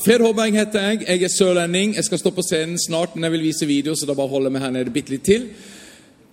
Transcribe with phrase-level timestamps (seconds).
[0.00, 1.02] Fred Håberg heter jeg.
[1.08, 1.92] Jeg er sørlending.
[1.96, 4.52] Jeg skal stå på scenen snart, men jeg vil vise video, så da bare holder
[4.54, 5.50] meg her nede bitte litt til.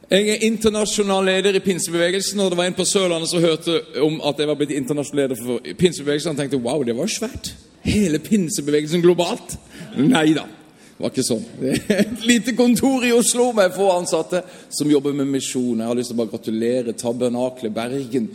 [0.08, 4.22] Jeg er internasjonal leder i pinsebevegelsen, og det var en på Sørlandet som hørte om
[4.24, 6.32] at jeg var blitt internasjonal leder for pinsebevegelsen.
[6.32, 7.52] Han tenkte wow, det var svært.
[7.84, 9.58] Hele pinsebevegelsen globalt.
[10.00, 10.48] Nei da.
[10.48, 11.44] Det var ikke sånn.
[11.60, 15.84] Det er et lite kontor i Oslo med få ansatte som jobber med misjon.
[15.84, 18.32] Jeg har lyst til å bare gratulere Tabernakle Bergen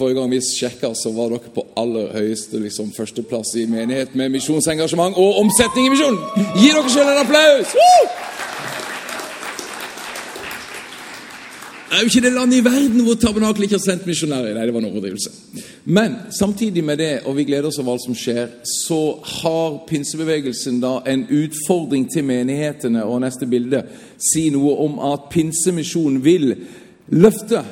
[0.00, 4.32] Forrige gang vi sjekka, så var dere på aller høyeste liksom, førsteplass i menighet med
[4.32, 6.16] misjonsengasjement og omsetning i misjon!
[6.56, 7.74] Gi dere selv en applaus!
[11.90, 14.54] Det er jo ikke det landet i verden hvor tabernakelet ikke har sendt misjonærer.
[14.56, 15.30] Nei, det var en overdrivelse.
[15.84, 18.46] Men samtidig med det, og vi gleder oss over alt som skjer,
[18.86, 19.00] så
[19.42, 23.02] har pinsebevegelsen da en utfordring til menighetene.
[23.04, 23.82] Og neste bilde
[24.16, 26.54] sier noe om at pinsemisjonen vil
[27.10, 27.66] løfte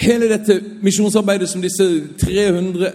[0.00, 1.86] hele dette misjonsarbeidet som disse
[2.20, 2.90] 300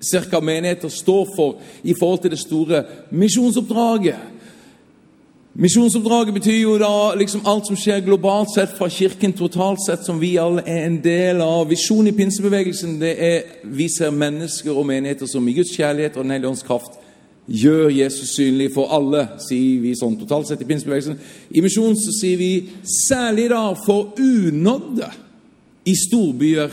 [0.00, 4.16] cirka, menigheter står for i forhold til det store misjonsoppdraget.
[5.54, 10.20] Misjonsoppdraget betyr jo da liksom alt som skjer globalt sett fra Kirken totalt sett, som
[10.20, 11.66] vi alle er en del av.
[11.68, 16.24] Visjonen i pinsebevegelsen det er vi ser mennesker og menigheter som i Guds kjærlighet og
[16.24, 17.00] Den hellige ånds kraft
[17.50, 21.18] gjør Jesus synlig for alle, sier vi sånn totalt sett i pinsebevegelsen.
[21.50, 22.52] I misjonen så sier vi
[23.08, 25.10] særlig da for unådde
[25.84, 26.70] i storbyer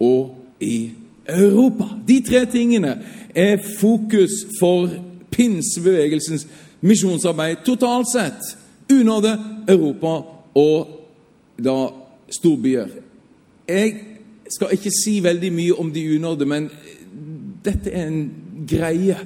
[0.00, 0.90] og i
[1.28, 1.84] Europa.
[2.08, 2.98] De tre tingene
[3.34, 4.30] er fokus
[4.60, 4.90] for
[5.30, 6.46] pinsebevegelsens
[6.80, 8.56] misjonsarbeid totalt sett.
[8.92, 10.20] Unåde, Europa
[10.54, 10.88] og
[11.58, 11.76] da
[12.30, 12.88] storbyer.
[13.68, 13.94] Jeg
[14.48, 16.70] skal ikke si veldig mye om de unådde, men
[17.64, 18.20] dette er en
[18.68, 19.16] greie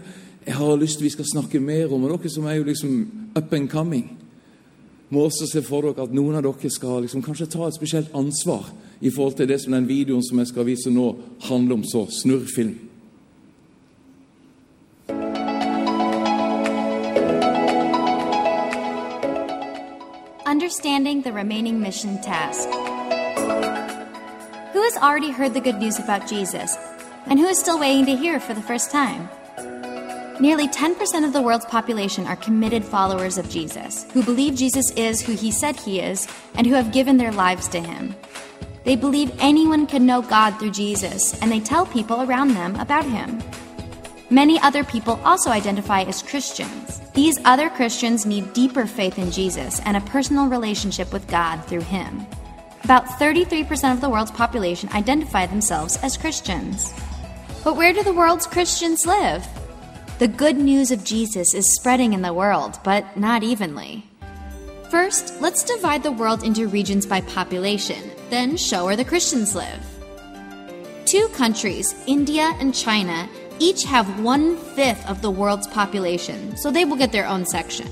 [0.47, 2.05] jeg har lyst til vi skal snakke mer om.
[2.05, 2.95] Og dere som er jo liksom
[3.37, 4.19] up and coming,
[5.11, 8.15] må også se for dere at noen av dere skal liksom kanskje ta et spesielt
[8.17, 8.71] ansvar
[9.01, 11.85] i forhold til det som den videoen som jeg skal vise nå, handler om.
[11.85, 12.07] Så.
[20.47, 22.69] Understanding the remaining mission task.
[24.73, 26.77] Who has already heard the good news about Jesus,
[27.27, 29.29] and who is still waiting to hear for the first time?
[30.41, 35.21] Nearly 10% of the world's population are committed followers of Jesus, who believe Jesus is
[35.21, 38.15] who he said he is, and who have given their lives to him.
[38.85, 43.05] They believe anyone can know God through Jesus, and they tell people around them about
[43.05, 43.43] him.
[44.31, 47.01] Many other people also identify as Christians.
[47.15, 51.81] These other Christians need deeper faith in Jesus and a personal relationship with God through
[51.81, 52.25] Him.
[52.85, 56.95] About 33% of the world's population identify themselves as Christians.
[57.65, 59.45] But where do the world's Christians live?
[60.21, 64.05] The good news of Jesus is spreading in the world, but not evenly.
[64.91, 69.85] First, let's divide the world into regions by population, then show where the Christians live.
[71.05, 76.85] Two countries, India and China, each have one fifth of the world's population, so they
[76.85, 77.89] will get their own section.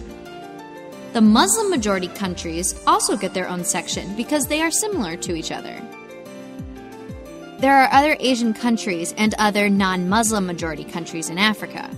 [1.13, 5.51] The Muslim majority countries also get their own section because they are similar to each
[5.51, 5.83] other.
[7.59, 11.91] There are other Asian countries and other non Muslim majority countries in Africa.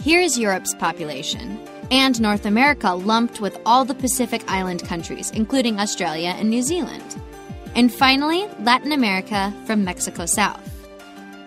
[0.00, 1.60] Here is Europe's population,
[1.92, 7.04] and North America lumped with all the Pacific Island countries, including Australia and New Zealand.
[7.74, 10.66] And finally, Latin America from Mexico South.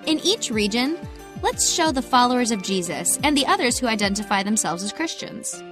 [0.05, 0.99] In each region,
[1.41, 5.63] let's show the followers of Jesus and the others who identify themselves as Christians.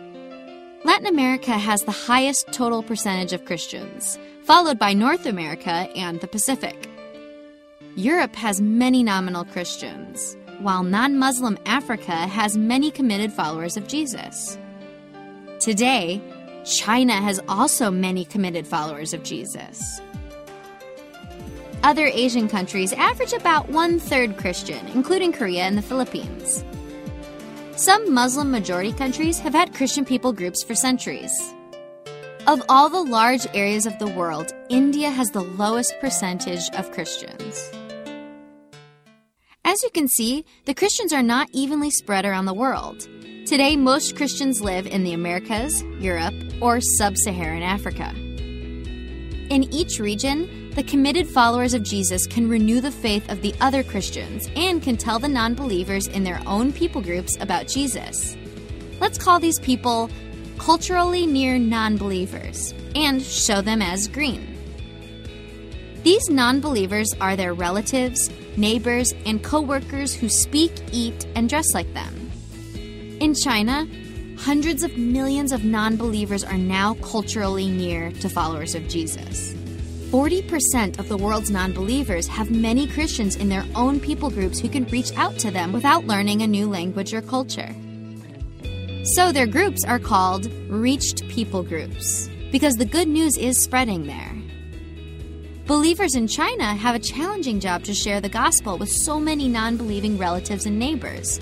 [0.83, 6.27] Latin America has the highest total percentage of Christians, followed by North America and the
[6.27, 6.89] Pacific.
[7.95, 14.57] Europe has many nominal Christians, while non Muslim Africa has many committed followers of Jesus.
[15.63, 16.21] Today,
[16.65, 20.01] China has also many committed followers of Jesus.
[21.83, 26.65] Other Asian countries average about one third Christian, including Korea and the Philippines.
[27.77, 31.31] Some Muslim majority countries have had Christian people groups for centuries.
[32.45, 37.71] Of all the large areas of the world, India has the lowest percentage of Christians.
[39.73, 43.07] As you can see, the Christians are not evenly spread around the world.
[43.47, 48.13] Today, most Christians live in the Americas, Europe, or sub Saharan Africa.
[49.49, 53.81] In each region, the committed followers of Jesus can renew the faith of the other
[53.81, 58.37] Christians and can tell the non believers in their own people groups about Jesus.
[58.99, 60.07] Let's call these people
[60.59, 64.55] culturally near non believers and show them as green.
[66.03, 71.73] These non believers are their relatives, neighbors, and co workers who speak, eat, and dress
[71.73, 72.31] like them.
[73.19, 73.87] In China,
[74.37, 79.53] hundreds of millions of non believers are now culturally near to followers of Jesus.
[80.11, 84.69] 40% of the world's non believers have many Christians in their own people groups who
[84.69, 87.73] can reach out to them without learning a new language or culture.
[89.15, 94.42] So their groups are called reached people groups because the good news is spreading there.
[95.65, 99.77] Believers in China have a challenging job to share the gospel with so many non
[99.77, 101.39] believing relatives and neighbors.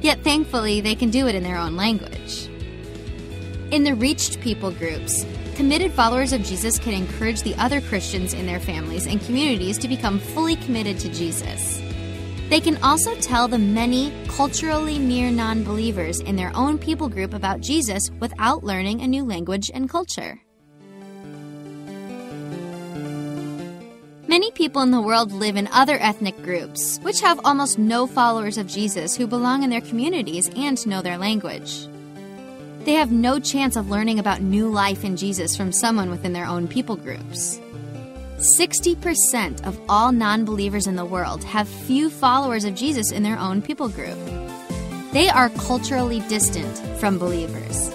[0.00, 2.46] Yet thankfully, they can do it in their own language.
[3.72, 5.26] In the reached people groups,
[5.56, 9.88] committed followers of Jesus can encourage the other Christians in their families and communities to
[9.88, 11.82] become fully committed to Jesus.
[12.48, 17.34] They can also tell the many culturally near non believers in their own people group
[17.34, 20.40] about Jesus without learning a new language and culture.
[24.56, 28.66] People in the world live in other ethnic groups, which have almost no followers of
[28.66, 31.86] Jesus who belong in their communities and know their language.
[32.84, 36.46] They have no chance of learning about new life in Jesus from someone within their
[36.46, 37.60] own people groups.
[38.58, 43.38] 60% of all non believers in the world have few followers of Jesus in their
[43.38, 44.18] own people group.
[45.12, 47.90] They are culturally distant from believers.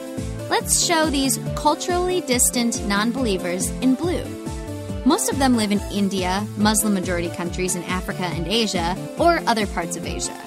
[0.48, 4.41] Let's show these culturally distant non believers in blue.
[5.06, 9.65] Most of them live in India, Muslim majority countries in Africa and Asia, or other
[9.65, 10.39] parts of Asia.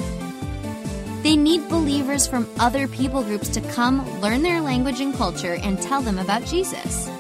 [1.24, 5.80] They need believers from other people groups to come, learn their language and culture, and
[5.80, 7.10] tell them about Jesus.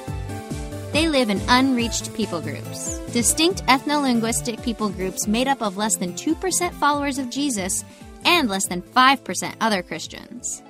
[0.92, 5.96] They live in unreached people groups, distinct ethno linguistic people groups made up of less
[5.96, 7.84] than 2% followers of Jesus
[8.24, 10.62] and less than 5% other Christians.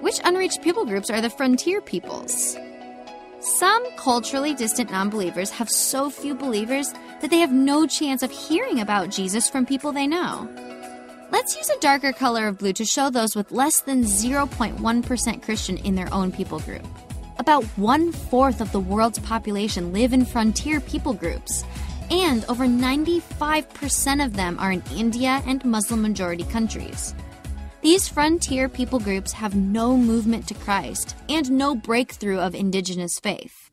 [0.00, 2.56] Which unreached people groups are the frontier peoples?
[3.40, 6.92] Some culturally distant non believers have so few believers
[7.22, 10.46] that they have no chance of hearing about Jesus from people they know.
[11.30, 15.78] Let's use a darker color of blue to show those with less than 0.1% Christian
[15.78, 16.86] in their own people group.
[17.38, 21.64] About one fourth of the world's population live in frontier people groups,
[22.10, 27.14] and over 95% of them are in India and Muslim majority countries.
[27.82, 33.70] These frontier people groups have no movement to Christ and no breakthrough of indigenous faith.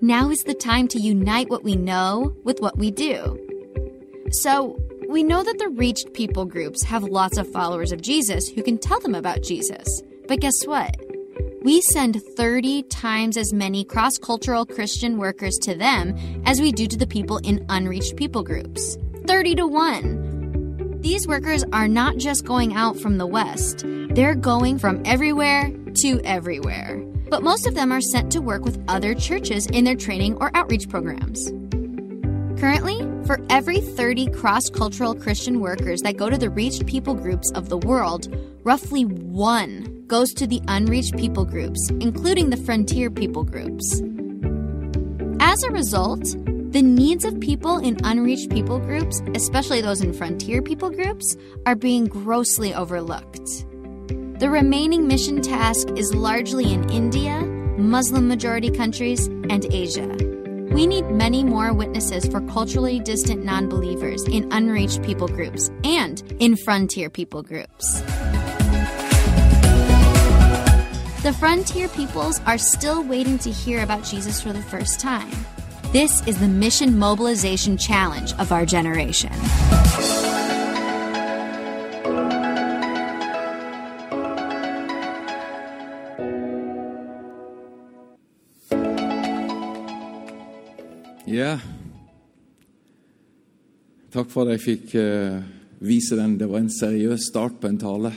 [0.00, 3.38] Now is the time to unite what we know with what we do.
[4.32, 4.76] So,
[5.08, 8.78] we know that the reached people groups have lots of followers of Jesus who can
[8.78, 10.02] tell them about Jesus.
[10.26, 10.96] But guess what?
[11.62, 16.88] We send 30 times as many cross cultural Christian workers to them as we do
[16.88, 18.96] to the people in unreached people groups.
[19.28, 20.31] 30 to 1.
[21.02, 26.20] These workers are not just going out from the West, they're going from everywhere to
[26.20, 26.96] everywhere.
[27.28, 30.56] But most of them are sent to work with other churches in their training or
[30.56, 31.50] outreach programs.
[32.60, 37.50] Currently, for every 30 cross cultural Christian workers that go to the reached people groups
[37.50, 38.32] of the world,
[38.62, 44.00] roughly one goes to the unreached people groups, including the frontier people groups.
[45.40, 46.22] As a result,
[46.72, 51.36] the needs of people in unreached people groups, especially those in frontier people groups,
[51.66, 53.66] are being grossly overlooked.
[54.40, 57.42] The remaining mission task is largely in India,
[57.76, 60.08] Muslim majority countries, and Asia.
[60.72, 66.22] We need many more witnesses for culturally distant non believers in unreached people groups and
[66.40, 68.00] in frontier people groups.
[71.20, 75.30] The frontier peoples are still waiting to hear about Jesus for the first time.
[75.92, 79.28] This is the mission mobilization challenge of our generation.
[91.26, 91.58] Ja.
[94.12, 95.44] Takk for at jeg fikk eh,
[95.84, 96.38] vise den.
[96.40, 98.14] Det var en seriøs start på en tale.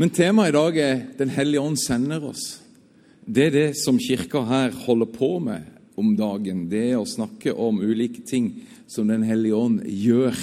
[0.00, 2.61] Men temaet i dag er Den hellige ånd sender oss.
[3.22, 5.62] Det er det som kirka her holder på med
[5.94, 6.64] om dagen.
[6.66, 8.48] Det er å snakke om ulike ting
[8.90, 10.34] som Den hellige ånd gjør.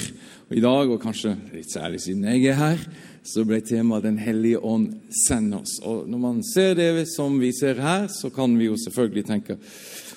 [0.48, 2.86] Og I dag, og kanskje litt særlig siden jeg er her,
[3.20, 4.94] så ble temaet Den hellige ånd
[5.28, 5.76] sender oss.
[5.84, 9.60] Og Når man ser det som vi ser her, så kan vi jo selvfølgelig tenke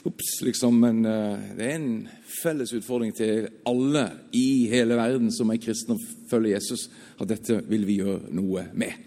[0.03, 5.51] Ops, liksom, men uh, det er en felles utfordring til alle i hele verden som
[5.55, 6.89] er kristne og følger Jesus,
[7.23, 8.99] at dette vil vi gjøre noe med.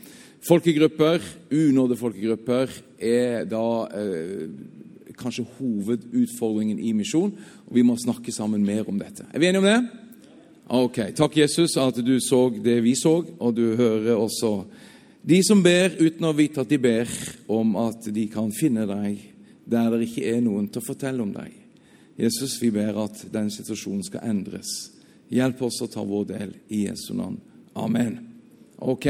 [0.48, 1.20] Folkegrupper,
[1.52, 4.48] unådde folkegrupper, er da eh,
[5.18, 7.36] kanskje hovedutfordringen i misjon,
[7.68, 9.28] og vi må snakke sammen mer om dette.
[9.34, 9.80] Er vi enige om det?
[10.66, 11.00] Ok.
[11.16, 14.58] Takk, Jesus, at du så det vi så, og du hører også
[15.26, 17.10] de som ber uten å vite at de ber,
[17.50, 19.32] om at de kan finne deg
[19.66, 21.50] der det ikke er noen til å fortelle om deg.
[22.16, 24.76] Jesus, vi ber at den situasjonen skal endres.
[25.34, 27.42] Hjelp oss å ta vår del i Jesu navn.
[27.74, 28.35] Amen.
[28.80, 29.08] Ok.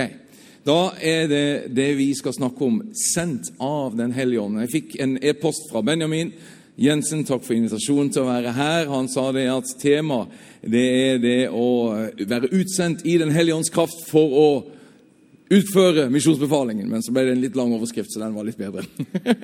[0.66, 2.82] Da er det det vi skal snakke om,
[3.14, 4.62] sendt av Den hellige ånd.
[4.66, 6.34] Jeg fikk en e-post fra Benjamin
[6.76, 8.90] Jensen, takk for invitasjonen til å være her.
[8.92, 10.34] Han sa det at temaet
[10.66, 11.68] det er det å
[12.18, 14.50] være utsendt i Den hellige ånds kraft for å
[15.54, 16.90] utføre misjonsbefalingen.
[16.90, 18.84] Men så ble det en litt lang overskrift, så den var litt bedre.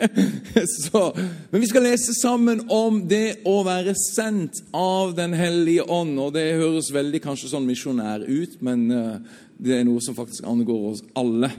[0.82, 1.04] så,
[1.52, 6.18] men vi skal lese sammen om det å være sendt av Den hellige ånd.
[6.20, 10.46] Og det høres veldig kanskje sånn misjonær ut, men uh, det er noe som faktisk
[10.50, 11.52] angår oss alle.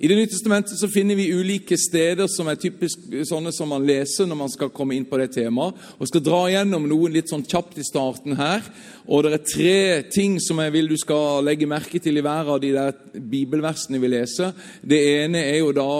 [0.00, 3.84] I Det nye testamentet så finner vi ulike steder som er typisk sånne som man
[3.84, 5.76] leser når man skal komme inn på det temaet.
[6.00, 8.64] Og skal dra gjennom noen litt sånn kjapt i starten her.
[9.04, 12.48] Og det er tre ting som jeg vil du skal legge merke til i hver
[12.54, 14.56] av de der bibelversene vi leser.
[14.80, 15.90] Det ene er jo da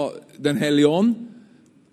[0.41, 1.13] Den hellige ånd,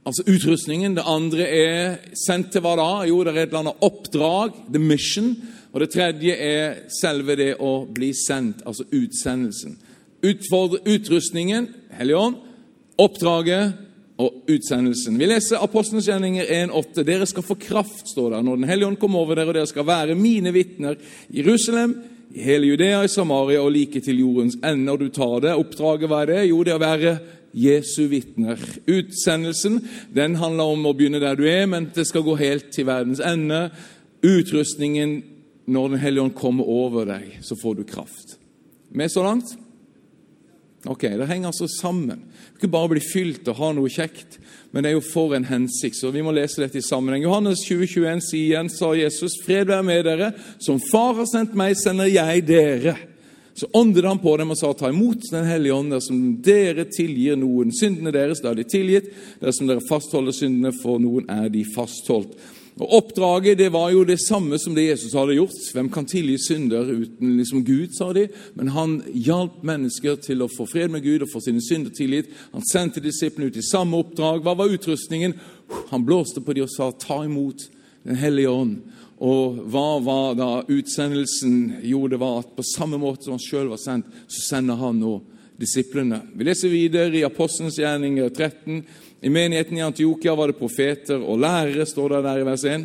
[0.08, 0.94] altså utrustningen.
[0.96, 2.90] Det andre er sendt til hva da?
[3.04, 5.34] Jo, det er et eller annet oppdrag, the mission.
[5.72, 9.76] Og det tredje er selve det å bli sendt, altså utsendelsen.
[10.25, 12.38] Utfordre utrustningen, helligånd,
[12.98, 13.76] oppdraget
[14.18, 15.18] og utsendelsen.
[15.20, 17.04] Vi leser Apostlenes gjerninger 1,8.
[17.06, 19.70] Dere skal få kraft, står der, når Den hellige ånd kommer over dere, og dere
[19.70, 20.98] skal være mine vitner
[21.30, 21.94] i Jerusalem,
[22.34, 24.92] i hele Judea, i Samaria og like til jordens ende.
[24.92, 25.54] Og du tar det.
[25.54, 26.42] Oppdraget, hva er det?
[26.48, 27.14] Jo, det er å være
[27.56, 28.60] Jesu vitner.
[28.88, 29.80] Utsendelsen
[30.14, 33.22] den handler om å begynne der du er, men det skal gå helt til verdens
[33.25, 33.68] ende.
[34.26, 35.20] Utrustningen
[35.68, 38.38] når Den hellige ånd kommer over deg, så får du kraft.
[38.88, 39.52] Med så langt?
[40.87, 42.22] Ok, Det henger altså sammen.
[42.56, 44.38] Ikke bare bli fylt og ha noe kjekt,
[44.72, 45.98] men det er jo for en hensikt.
[45.98, 47.26] Så vi må lese dette i sammenheng.
[47.26, 50.32] Johannes 2021 sier igjen, sa Jesus, fred være med dere.
[50.62, 52.96] Som Far har sendt meg, sender jeg dere.
[53.58, 57.37] Så åndet han på dem og sa, ta imot Den hellige ånd, dersom dere tilgir
[57.37, 59.10] noen syndene deres, da er de tilgitt.
[59.42, 62.38] Dersom dere fastholder syndene for noen, er de fastholdt.
[62.78, 65.56] Og Oppdraget det var jo det samme som det Jesus hadde gjort.
[65.75, 68.28] Hvem kan tilgi synder uten liksom Gud, sa de.
[68.54, 72.30] Men han hjalp mennesker til å få fred med Gud og få sine synder tilgitt.
[72.52, 74.44] Han sendte disiplene ut i samme oppdrag.
[74.47, 75.35] Hva var utrustningen?
[75.90, 77.68] Han blåste på dem og sa, 'Ta imot
[78.04, 78.78] Den hellige ånd'.
[79.20, 81.80] Og hva var da utsendelsen?
[81.82, 85.00] Jo, det var at på samme måte som han sjøl var sendt, så sender han
[85.00, 85.20] nå
[85.58, 86.20] disiplene.
[86.35, 88.85] Vi leser videre i Apostelens gjerninger 13.
[89.20, 92.84] I menigheten i Antiokia var det profeter og lærere, står det der i vers 1.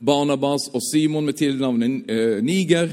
[0.00, 2.88] Barnabas og Simon med tilnavnet eh, Niger.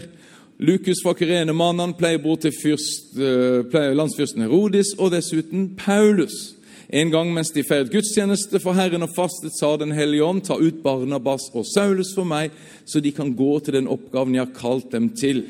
[0.59, 6.57] Lukus fra Kyrene, mannen, pleiebror til fyrst, eh, landsfyrsten Herodis, og dessuten Paulus.
[6.89, 10.59] En gang mens de feiret gudstjeneste for Herren og fastet, sa Den hellige ånd, ta
[10.59, 12.51] ut Barnabas og Saulus for meg,
[12.85, 15.45] så de kan gå til den oppgaven jeg har kalt dem til.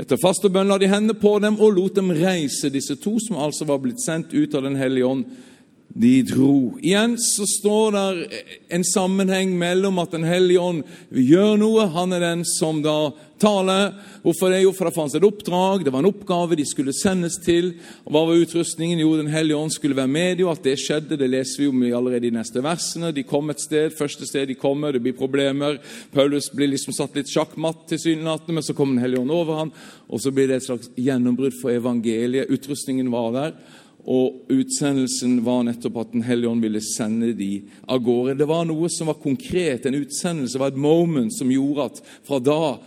[0.00, 3.36] Etter faste bønn la de hendene på dem og lot dem reise, disse to som
[3.36, 5.24] altså var blitt sendt ut av Den hellige ånd
[5.94, 6.78] de dro.
[6.82, 11.88] Igjen så står det en sammenheng mellom at Den hellige ånd gjør noe.
[11.90, 13.94] Han er den som da taler.
[14.22, 14.60] Hvorfor det?
[14.62, 17.72] Jo, for det fantes et oppdrag, det var en oppgave de skulle sendes til.
[18.04, 19.00] Og Hva var utrustningen?
[19.02, 20.52] Jo, Den hellige ånd skulle være med dem.
[20.52, 23.12] At det skjedde, det leser vi om allerede i neste versene.
[23.16, 25.80] De kom et sted, første sted de kommer, det blir problemer.
[26.12, 29.72] Paulus blir liksom satt litt sjakkmatt tilsynelatende, men så kommer Den hellige ånd over ham,
[30.08, 32.50] og så blir det et slags gjennombrudd for evangeliet.
[32.50, 33.54] Utrustningen var der.
[34.08, 38.38] Og utsendelsen var nettopp at Den hellige ånd ville sende de av gårde.
[38.38, 39.86] Det var noe som var konkret.
[39.86, 42.78] En utsendelse var et moment som gjorde at fra da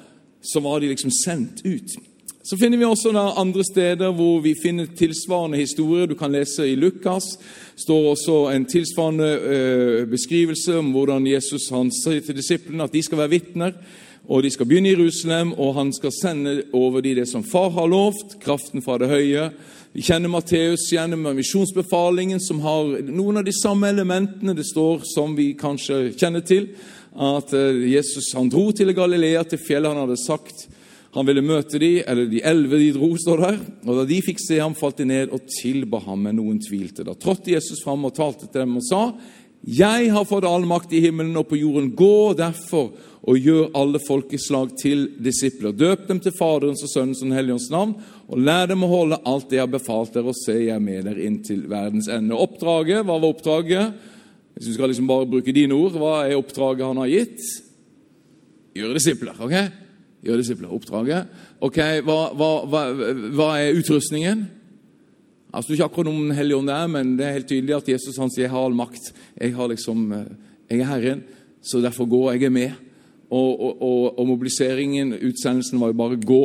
[0.44, 1.94] så var de liksom sendt ut.
[2.44, 6.10] Så finner vi også andre steder hvor vi finner tilsvarende historier.
[6.12, 7.38] Du kan lese i Lukas.
[7.76, 13.04] står også en tilsvarende uh, beskrivelse om hvordan Jesus han sier til disiplene at de
[13.04, 13.72] skal være vitner.
[14.28, 17.70] Og de skal begynne i Jerusalem, og han skal sende over de det som far
[17.70, 19.50] har lovt, kraften fra det høye.
[19.94, 25.36] Vi kjenner Matteus gjennom misjonsbefalingen, som har noen av de samme elementene det står som
[25.38, 26.72] vi kanskje kjenner til.
[27.14, 30.66] At eh, Jesus han dro til Galilea, til fjellet han hadde sagt
[31.14, 33.60] han ville møte de, eller de elleve de dro, står der.
[33.86, 37.06] Og Da de fikk se ham, falt de ned og tilba ham, men noen tvilte.
[37.06, 39.06] Da trådte Jesus fram og talte til dem og sa:"
[39.64, 41.94] Jeg har fått all makt i himmelen og på jorden.
[41.96, 42.92] Gå derfor
[43.24, 45.72] og gjør alle folkeslag til disipler.
[45.72, 47.94] Døp dem til Faderens og Sønnens og Den hellige ånds navn,
[48.28, 50.84] og lær dem å holde alt det jeg har befalt dere, og se, jeg er
[50.84, 52.36] med dere inn til verdens ende.
[52.36, 54.10] Oppdraget, Hva var oppdraget?
[54.54, 57.48] Hvis du skal liksom bare bruke dine ord, hva er oppdraget han har gitt?
[58.76, 59.40] Gjøre disipler.
[59.40, 59.56] ok?
[60.24, 60.76] Gjøre disipler.
[60.76, 61.40] Oppdraget.
[61.64, 62.84] Ok, Hva, hva, hva,
[63.34, 64.46] hva er utrustningen?
[65.54, 68.18] Altså, du ikke akkurat om Den hellige ånd men det er helt tydelig at Jesus
[68.18, 69.14] han sier 'jeg har all makt'.
[69.40, 70.26] Jeg, har liksom, eh,
[70.70, 71.24] jeg er Herren,
[71.62, 72.72] så derfor går jeg med.
[73.34, 76.44] Og, og, og, og mobiliseringen, utsendelsen, var jo bare gå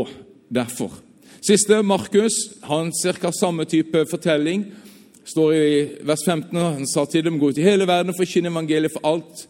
[0.48, 0.94] derfor.
[1.44, 2.32] Siste, Markus,
[2.64, 3.30] har en ca.
[3.32, 4.66] samme type fortelling.
[5.24, 6.56] står i vers 15.
[6.56, 9.44] Han sa til dem, gå ut i hele verden og forkynne evangeliet for alt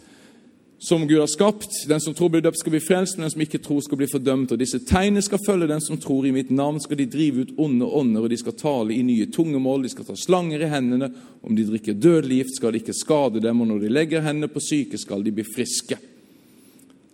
[0.78, 1.70] som Gud har skapt.
[1.88, 4.10] Den som tror blir døpt, skal bli frelst, men den som ikke tror, skal bli
[4.10, 4.52] fordømt.
[4.52, 6.80] Og disse tegnene skal følge den som tror i mitt navn.
[6.82, 9.86] Skal de drive ut onde ånder, og de skal tale i nye tungemål.
[9.86, 11.12] De skal ta slanger i hendene.
[11.42, 13.62] Om de drikker dødelig gift, skal de ikke skade dem.
[13.62, 15.98] Og når de legger hendene på syke, skal de bli friske.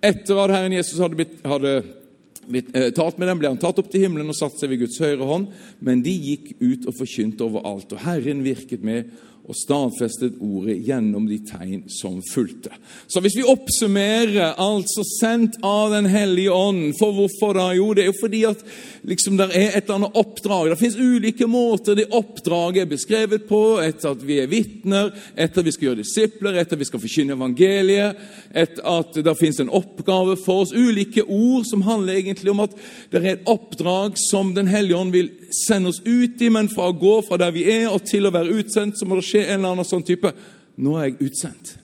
[0.04, 1.78] Etter at Herren Jesus hadde, blitt, hadde
[2.44, 4.82] blitt, eh, talt med dem, ble han tatt opp til himmelen og satt seg ved
[4.84, 5.46] Guds høyre hånd.
[5.80, 11.26] Men de gikk ut og forkynte overalt, og Herren virket med og stadfestet ordet gjennom
[11.28, 12.72] de tegn som fulgte.
[13.12, 17.66] Så hvis vi oppsummerer altså sendt av Den hellige ånd For hvorfor da?
[17.76, 18.62] Jo, det er jo fordi at
[19.04, 20.70] liksom det er et eller annet oppdrag.
[20.72, 23.60] Det fins ulike måter det oppdraget er beskrevet på.
[23.84, 27.04] Etter at vi er vitner, etter at vi skal gjøre disipler, etter at vi skal
[27.04, 28.24] forkynne evangeliet,
[28.56, 30.72] etter at det fins en oppgave for oss.
[30.72, 32.76] Ulike ord som handler egentlig om at
[33.12, 36.90] det er et oppdrag som Den hellige ånd vil sende oss ut i, men fra
[36.90, 39.46] å gå fra der vi er, og til å være utsendt, så må det skje
[39.46, 40.34] en eller annen sånn type
[40.74, 41.76] Nå er jeg utsendt.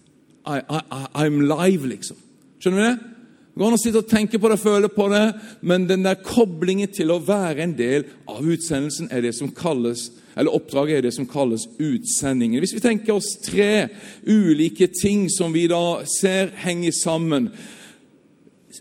[0.51, 0.81] I, I,
[1.23, 2.17] I'm live, liksom.
[2.59, 3.11] Skjønner du det?
[3.51, 5.23] Det går an å sitte og tenke på det føle på det,
[5.63, 10.09] men den der koblingen til å være en del av utsendelsen er det som kalles
[10.37, 12.61] eller oppdraget er det som kalles utsendingen.
[12.63, 13.89] Hvis vi tenker oss tre
[14.27, 17.51] ulike ting som vi da ser henge sammen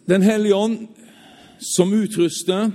[0.05, 0.87] Den hellige ånd
[1.59, 2.69] som utruster,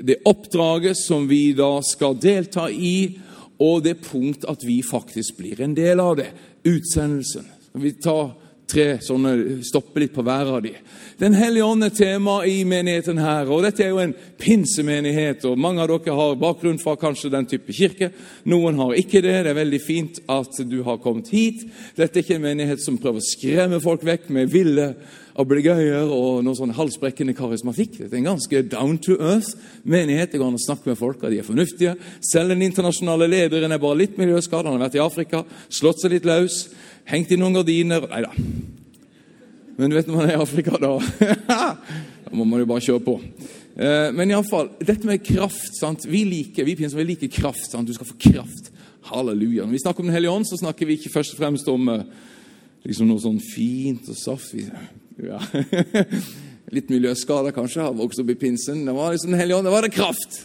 [0.00, 3.18] det oppdraget som vi da skal delta i,
[3.58, 6.28] og det punkt at vi faktisk blir en del av det.
[6.68, 7.46] Utsendelsen.
[7.78, 8.30] Vi tar
[8.68, 10.74] tre sånne, stopper litt på hver av de.
[11.18, 13.48] Den hellige ånd er tema i menigheten her.
[13.48, 15.46] og Dette er jo en pinsemenighet.
[15.48, 18.10] og Mange av dere har bakgrunn fra kanskje den type kirke.
[18.44, 19.38] Noen har ikke det.
[19.46, 21.64] Det er veldig fint at du har kommet hit.
[21.96, 24.92] Dette er ikke en menighet som prøver å skremme folk vekk med ville
[25.38, 28.00] ablegøyer og noe sånn halsbrekkende karismatikk.
[28.00, 29.54] Det er en ganske down to earth
[29.86, 30.32] menighet.
[30.32, 31.94] Det går an å snakke med folk, og de er fornuftige.
[32.26, 34.66] Selv den internasjonale lederen er bare litt miljøskadet.
[34.66, 36.64] Han har vært i Afrika, slått seg litt løs,
[37.08, 38.32] hengt i noen gardiner Nei da.
[39.78, 40.96] Men du vet når man er i Afrika, da
[42.28, 43.14] Da må man jo bare kjøre på.
[43.78, 46.02] Eh, men iallfall, dette med kraft sant?
[46.04, 47.70] Vi liker vi pinser, vi liker kraft.
[47.70, 47.88] Sant?
[47.88, 48.72] Du skal få kraft.
[49.08, 49.64] Halleluja.
[49.64, 51.88] Når vi snakker om Den hellige ånd, så snakker vi ikke først og fremst om
[51.94, 52.02] eh,
[52.84, 54.52] liksom noe sånn fint og saft.
[55.22, 55.40] Ja.
[56.74, 58.84] Litt miljøskader kanskje, har vokst opp i pinsen.
[58.86, 60.44] Det var liksom Den hellige ånd, det var det kraft!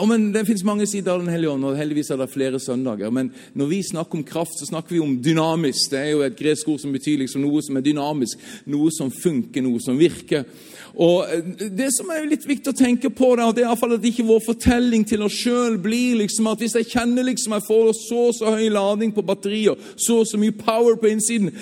[0.00, 2.60] Ja, men Det fins mange sider av Den hellige ånd, og heldigvis er det flere
[2.60, 3.10] søndager.
[3.12, 5.90] Men når vi snakker om kraft, så snakker vi om dynamisk.
[5.92, 8.38] Det er jo et gresk ord som betyr liksom noe som er dynamisk,
[8.72, 10.46] noe som funker, noe som virker.
[10.94, 14.08] Og eh, Det som er litt viktig å tenke på, da, det er iallfall at
[14.08, 17.92] ikke vår fortelling til oss sjøl blir liksom at hvis jeg kjenner liksom jeg får
[18.00, 21.52] så og så høy lading på batterier, så og så mye power på innsiden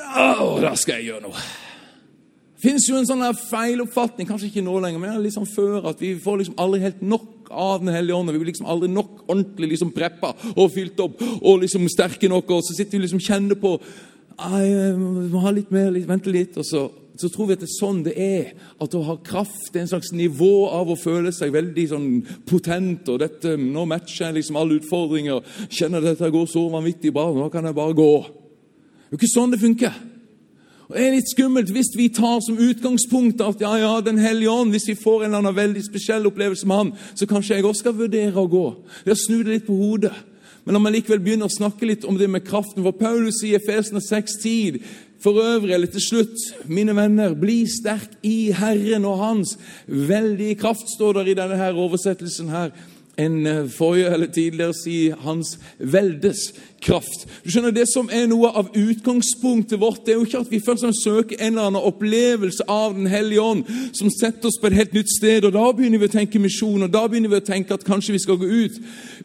[0.00, 1.42] Å, da skal jeg gjøre noe.
[2.60, 6.12] Det fins jo en sånn feiloppfatning, kanskje ikke nå lenger, men liksom før, at vi
[6.20, 8.30] får liksom aldri helt nok av Den hellige ånd.
[8.30, 12.52] Vi blir liksom aldri nok ordentlig liksom preppa og fylt opp og liksom sterke nok.
[12.54, 13.72] Og så sitter vi liksom og kjenner på
[14.40, 16.56] jeg må ha litt mer, litt, vente litt.
[16.60, 16.86] Og så,
[17.18, 18.52] så, tror vi at det er sånn det er.
[18.80, 22.08] At å ha kraft det er en slags nivå av å føle seg veldig sånn
[22.48, 23.08] potent.
[23.12, 25.42] og dette, Nå matcher jeg liksom alle utfordringer.
[25.68, 27.28] Kjenner at dette går så vanvittig bra.
[27.34, 28.12] Nå kan jeg bare gå.
[29.10, 29.94] Det er jo ikke sånn det funker.
[30.86, 34.50] Og Det er litt skummelt hvis vi tar som utgangspunkt at ja, ja, Den hellige
[34.50, 37.66] ånd, hvis vi får en eller annen veldig spesiell opplevelse med han, så kanskje jeg
[37.66, 38.64] også skal vurdere å gå.
[39.04, 40.14] Det å snu det litt på hodet.
[40.64, 43.54] Men når man likevel begynner å snakke litt om det med kraften For Paulus i
[43.56, 44.82] Efesene 6,10
[45.20, 50.86] for øvrig, eller til slutt, mine venner, bli sterk i Herren og Hans veldige kraft,
[50.94, 52.70] står der i denne her oversettelsen her.
[53.20, 56.46] En eh, forrige eller tidligere si Hans veldes
[56.80, 57.26] kraft.
[57.44, 60.60] Du skjønner, Det som er noe av utgangspunktet vårt, det er jo ikke at vi
[60.64, 64.78] først søker en eller annen opplevelse av Den hellige ånd som setter oss på et
[64.78, 67.46] helt nytt sted, og da begynner vi å tenke misjon, og da begynner vi å
[67.46, 68.78] tenke at kanskje vi skal gå ut.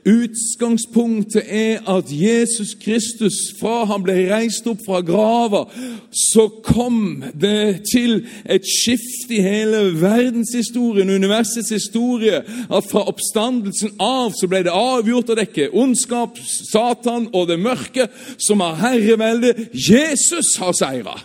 [0.06, 5.66] Utgangspunktet er at Jesus Kristus, fra han ble reist opp fra grava,
[6.12, 14.36] så kom det til et skift i hele verdenshistorien, universets historie, at fra oppstandelsen av
[14.38, 19.70] så ble det avgjort å dekke ondskap, Satan og det mørke, som har herreveldet.
[19.74, 21.16] Jesus har seira!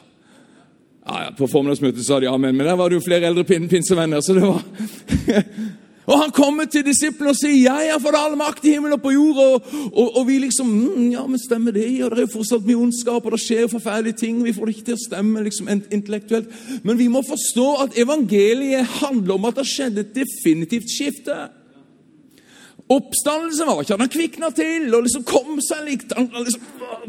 [1.06, 3.68] Ja, ja, på formiddagsmøtet sa de amen, men der var det jo flere eldre pin
[3.68, 4.20] pinsevenner.
[4.20, 4.62] så det var...
[6.11, 9.02] og han kommer til disiplene og sier 'Jeg har fått all makt i himmelen og
[9.02, 9.38] på jord'.
[9.38, 12.66] Og, og, og vi liksom mm, 'Ja, men stemmer det?' Og det er jo fortsatt
[12.66, 14.44] mye ondskap, og det skjer forferdelige ting.
[14.44, 16.48] Vi får det ikke til å stemme liksom intellektuelt.
[16.83, 21.48] Men vi må forstå at evangeliet handler om at det skjedde et definitivt skifte.
[22.90, 26.11] Oppstandelsen var ikke at han kvikna til og liksom kom seg litt.
[26.16, 26.64] Han liksom,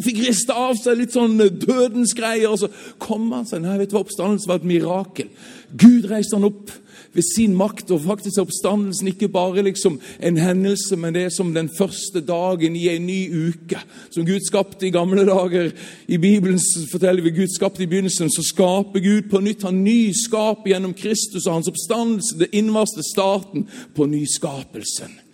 [0.06, 2.70] fikk rista av seg litt sånn dødens greier, og så
[3.02, 3.64] kom han seg.
[3.64, 5.32] Nei, vet du hva, Oppstandelsen var et mirakel.
[5.72, 6.70] Gud reiste han opp
[7.16, 11.34] ved sin makt, og faktisk er oppstandelsen ikke bare liksom en hendelse, men det er
[11.34, 13.82] som den første dagen i en ny uke.
[14.14, 15.72] Som Gud skapte i gamle dager.
[16.08, 19.66] I Bibelen forteller vi Gud skapte i begynnelsen, så skaper Gud på nytt.
[19.68, 25.31] Han nyskaper gjennom Kristus og hans oppstandelse, det innvarste starten på nyskapelsen.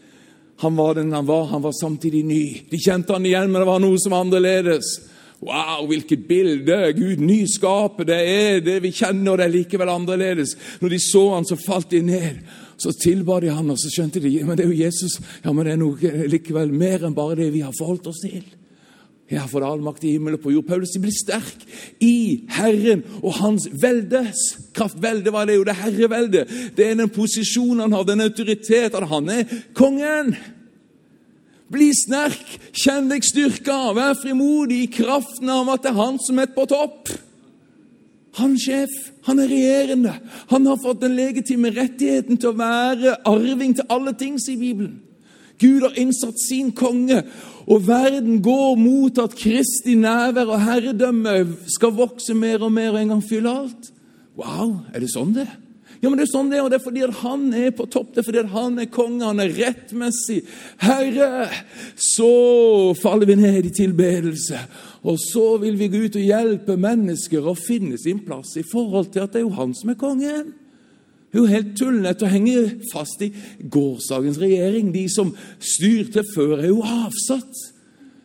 [0.64, 2.44] Han var den han var, han var samtidig ny.
[2.70, 4.96] De kjente han igjen, men det var noe som var annerledes.
[5.40, 6.78] Wow, hvilket bilde!
[6.98, 10.56] Gud nyskapet det er det vi kjenner, og det er likevel annerledes.
[10.82, 12.40] Når de så han, så falt de ned.
[12.82, 15.20] Så tilba de han, og så skjønte de men det er jo Jesus.
[15.46, 18.42] Ja, men det er noe likevel mer enn bare det vi har forholdt oss til.
[19.28, 20.70] Jeg har fått all makt i himmelen på jord.
[20.70, 21.64] Paulus blir sterk
[22.04, 24.44] i Herren og hans veldes
[24.76, 25.02] kraft.
[25.04, 26.46] Velde var det jo, det herrevelde.
[26.78, 30.32] Det er den posisjonen han har, den autoritet at han er kongen.
[31.68, 36.40] Bli sterk, kjenn deg styrka, vær frimodig i kraften av at det er han som
[36.40, 37.12] er på topp.
[38.38, 38.96] Han er sjef,
[39.28, 40.14] han er regjerende.
[40.54, 45.02] Han har fått den legitime rettigheten til å være arving til alle ting, sier Bibelen.
[45.60, 47.24] Gud har innsatt sin konge,
[47.68, 53.02] og verden går mot at Kristi nærvær og herredømme skal vokse mer og mer og
[53.02, 53.90] en gang fylle alt.
[54.40, 55.48] Wow, er det sånn det?
[55.98, 57.88] Ja, men Det er sånn det er, og det er fordi at han er på
[57.90, 60.44] topp, det er fordi at han er konge, han er rettmessig
[60.84, 61.48] herre.
[61.98, 64.62] Så faller vi ned i tilbedelse,
[65.10, 69.10] og så vil vi gå ut og hjelpe mennesker å finne sin plass i forhold
[69.12, 70.54] til at det er jo han som er kongen.
[71.28, 72.62] Det er jo helt tullete å henge
[72.92, 74.94] fast i gårsdagens regjering.
[74.94, 77.64] De som styrte før, er jo avsatt.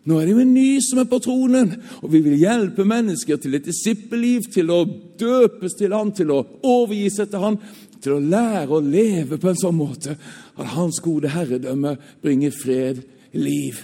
[0.07, 3.39] Nå er det jo en ny som er på tronen, og vi vil hjelpe mennesker
[3.39, 4.81] til et disippelliv, til å
[5.19, 7.59] døpes til han, til å overgi seg til han,
[8.03, 13.03] til å lære å leve på en sånn måte at hans gode herredømme bringer fred,
[13.39, 13.79] liv,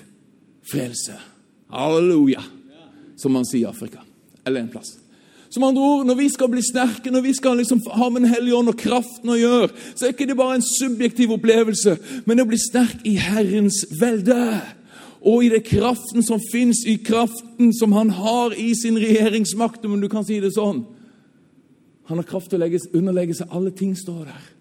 [0.66, 1.14] frelse.
[1.70, 2.42] Halleluja,
[3.18, 4.02] som man sier i Afrika,
[4.42, 4.96] eller en plass.
[5.50, 8.30] Som andre ord, Når vi skal bli sterke, når vi skal liksom ha med Den
[8.30, 12.40] hellige ånd og kraften å gjøre, så er ikke det bare en subjektiv opplevelse, men
[12.40, 14.60] å bli sterk i Herrens velde.
[15.20, 20.00] Og i det kraften som fins, i kraften som han har i sin regjeringsmakt, om
[20.00, 20.84] du kan si det sånn.
[22.08, 24.57] Han har kraft til å underlegge seg alle ting, står der.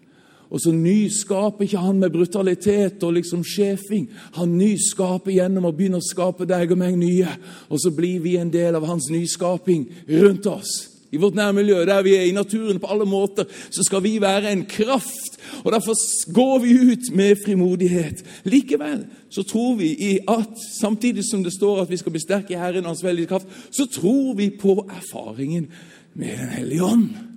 [0.50, 4.06] Og så nyskaper ikke han med brutalitet og liksom sjefing.
[4.38, 7.34] Han nyskaper gjennom å begynne å skape deg og meg nye.
[7.68, 10.78] Og så blir vi en del av hans nyskaping rundt oss.
[11.12, 14.52] I vårt nærmiljø, der vi er i naturen på alle måter, så skal vi være
[14.52, 15.38] en kraft.
[15.64, 15.96] Og Derfor
[16.32, 18.24] går vi ut med frimodighet.
[18.44, 22.52] Likevel så tror vi i at samtidig som det står at vi skal bli sterke
[22.52, 25.68] i Herren og Hans veldige kraft, så tror vi på erfaringen
[26.14, 27.27] med Den hellige ånd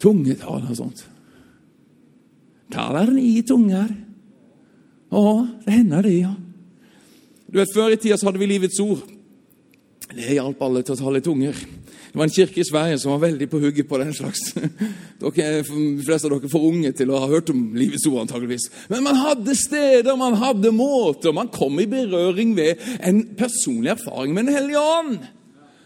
[0.00, 1.04] tungetale og sånt.
[2.70, 3.90] Taler i tunger.
[5.10, 5.24] Å,
[5.64, 6.34] det hender det, ja.
[7.50, 9.02] Du vet, Før i tida så hadde vi Livets ord.
[10.10, 11.58] Det hjalp alle til å tale i tunger.
[12.10, 14.40] Det var en kirke i Sverige som var veldig på hugget på den slags.
[15.20, 18.24] Dere, de fleste av dere er for unge til å ha hørt om Livets ord,
[18.24, 18.66] antageligvis.
[18.90, 21.34] Men man hadde steder, man hadde måter.
[21.36, 25.20] Man kom i berøring ved en personlig erfaring med Den hellige ånd.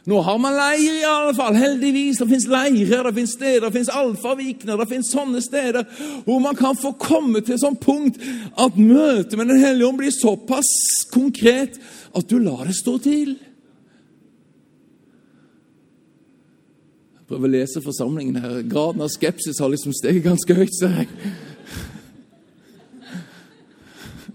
[0.05, 1.57] Nå har man leir, i alle fall.
[1.57, 2.19] Heldigvis.
[2.21, 5.89] Det fins leirer, det fins steder, det fins alfavikner, det fins sånne steder
[6.27, 8.21] hvor man kan få komme til sånn punkt
[8.61, 10.69] at møtet med Den hellige ånd blir såpass
[11.15, 11.81] konkret
[12.13, 13.33] at du lar det stå til.
[17.17, 18.61] Jeg prøver å lese forsamlingen her.
[18.69, 21.09] Graden av skepsis har liksom steget ganske høyt, ser jeg.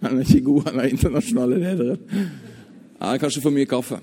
[0.02, 2.32] Han er ikke god, han er internasjonale lederen.
[3.00, 4.00] er kanskje for mye kaffe.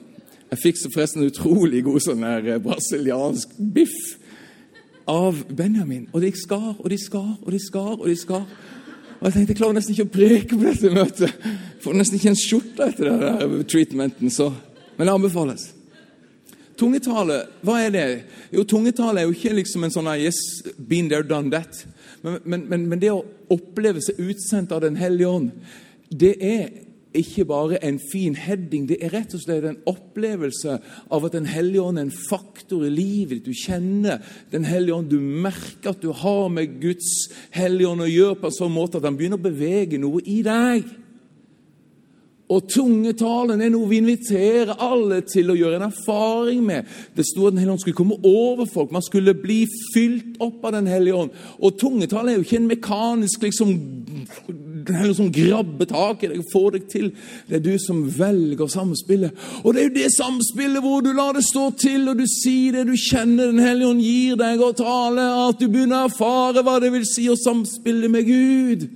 [0.52, 3.96] Jeg fikk så forresten utrolig god sånn der eh, brasiliansk biff
[5.10, 6.06] av Benjamin.
[6.12, 7.94] Og de skar og de skar og de skar.
[7.96, 8.44] Og de skar.
[9.16, 11.48] Og jeg tenkte jeg klarer nesten ikke å preke på dette møtet.
[11.82, 14.30] Får nesten ikke en skjorte etter den der treatmenten.
[14.30, 14.52] så...
[14.96, 15.64] Men det anbefales.
[16.76, 18.06] Tungetale, hva er det?
[18.52, 20.38] Jo, tungetale er jo ikke liksom en sånn yes,
[20.76, 21.82] been there, done that.
[22.22, 25.50] Men, men, men, men det å oppleve seg utsendt av Den hellige ånd,
[26.12, 26.68] det er
[27.20, 28.86] ikke bare en fin heading.
[28.88, 30.78] Det er rett og slett en opplevelse
[31.10, 33.48] av at Den hellige ånd er en faktor i livet ditt.
[33.48, 35.10] Du kjenner Den hellige ånd.
[35.10, 39.00] Du merker at du har med Guds hellige ånd å gjøre på en sånn måte
[39.00, 40.86] at han begynner å bevege noe i deg.
[42.46, 46.86] Og tungetalen er noe vi inviterer alle til å gjøre en erfaring med.
[47.16, 48.92] Det sto at Den hellige ånd skulle komme over folk.
[48.94, 51.34] Man skulle bli fylt opp av Den hellige ånd.
[51.58, 53.74] Og tungetalen er jo ikke en mekanisk liksom,
[54.86, 57.08] Den hellige som grabber tak i deg og får deg til.
[57.48, 59.46] Det er du som velger samspillet.
[59.64, 62.78] Og det er jo det samspillet hvor du lar det stå til, og du sier
[62.78, 66.62] det du kjenner Den hellige ånd gir deg og taler, at du begynner å erfare
[66.66, 68.86] hva det vil si å samspille med Gud.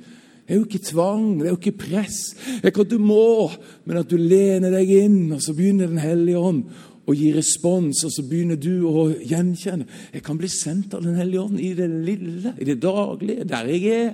[0.51, 2.21] Det er jo ikke tvang, det er jo ikke press.
[2.43, 3.51] Det er ikke at du må,
[3.87, 6.65] men at du lener deg inn, og så begynner Den hellige ånd
[7.07, 9.87] å gi respons, og så begynner du å gjenkjenne.
[10.15, 13.71] Jeg kan bli sendt av Den hellige ånd i det lille, i det daglige, der
[13.71, 14.11] jeg er,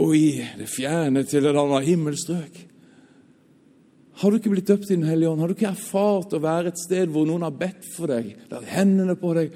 [0.00, 2.58] og i det fjerne til et annet himmelstrøk.
[4.20, 5.40] Har du ikke blitt døpt i Den hellige ånd?
[5.40, 8.68] Har du ikke erfart å være et sted hvor noen har bedt for deg, lagt
[8.68, 9.54] hendene på deg,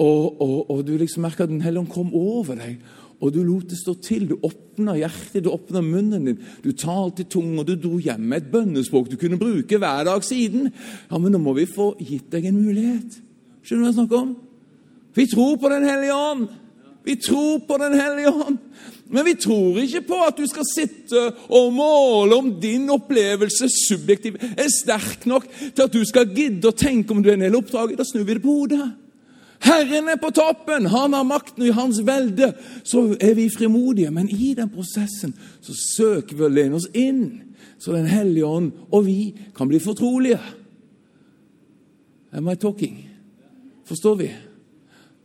[0.00, 2.80] og, og, og du liksom merker at Den hellige ånd kom over deg,
[3.20, 4.30] og du lot det stå til.
[4.30, 8.24] Du åpna hjertet, du åpna munnen din, du talte i tung, og du dro hjem
[8.30, 10.70] med et bønnespråk du kunne bruke hver dag siden.
[11.10, 13.20] Ja, men nå må vi få gitt deg en mulighet.
[13.60, 14.32] Skjønner du hva jeg snakker om?
[15.18, 16.48] Vi tror på Den hellige ånd.
[17.04, 18.58] Vi tror på Den hellige ånd.
[19.10, 24.36] Men vi tror ikke på at du skal sitte og måle om din opplevelse subjektiv
[24.38, 27.58] er sterk nok til at du skal gidde å tenke om du er en hel
[27.58, 27.98] oppdraget.
[27.98, 28.86] Da snur vi det på hodet.
[29.60, 32.52] Herren er på toppen, han har makten, og i hans velde
[32.86, 34.12] så er vi frimodige.
[34.14, 37.42] Men i den prosessen så søker vi å lene oss inn,
[37.80, 40.38] så Den hellige ånd og vi kan bli fortrolige.
[42.32, 43.08] Am I talking?
[43.88, 44.30] Forstår vi?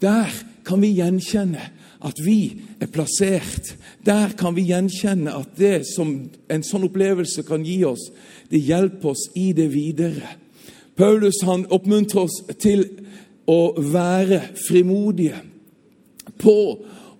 [0.01, 0.31] Der
[0.65, 1.71] kan vi gjenkjenne
[2.05, 2.39] at vi
[2.81, 3.75] er plassert.
[4.05, 6.15] Der kan vi gjenkjenne at det som
[6.51, 8.09] en sånn opplevelse kan gi oss,
[8.51, 10.35] det hjelper oss i det videre.
[10.95, 12.85] Paulus han oppmuntrer oss til
[13.51, 15.41] å være frimodige
[16.41, 16.57] på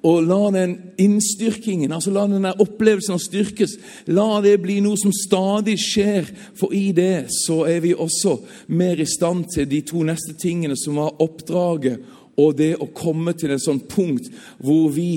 [0.06, 3.74] å la den innstyrkingen, altså la den opplevelsen styrkes,
[4.14, 6.30] la det bli noe som stadig skjer.
[6.58, 8.38] For i det så er vi også
[8.78, 12.06] mer i stand til de to neste tingene, som var oppdraget
[12.38, 15.10] og det å komme til et sånt punkt hvor vi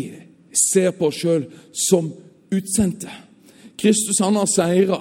[0.55, 2.13] ser på oss sjøl som
[2.55, 3.11] utsendte.
[3.79, 4.99] Kristus han har seira.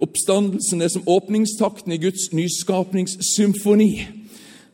[0.00, 3.92] Oppstandelsen er som åpningstakten i Guds nyskapningssymfoni.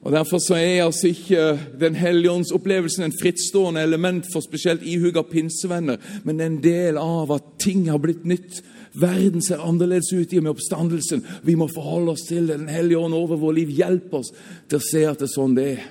[0.06, 4.84] Og Derfor så er altså ikke Den hellige ånds opplevelsen en frittstående element for spesielt
[4.86, 8.62] ihuga pinsevenner, men en del av at ting har blitt nytt.
[8.94, 11.24] Verden ser annerledes ut i og med oppstandelsen.
[11.42, 12.60] Vi må forholde oss til det.
[12.60, 14.30] Den hellige ånd over vår liv hjelper oss
[14.68, 15.82] til å se at det er sånn det er.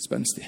[0.00, 0.46] Spenstig.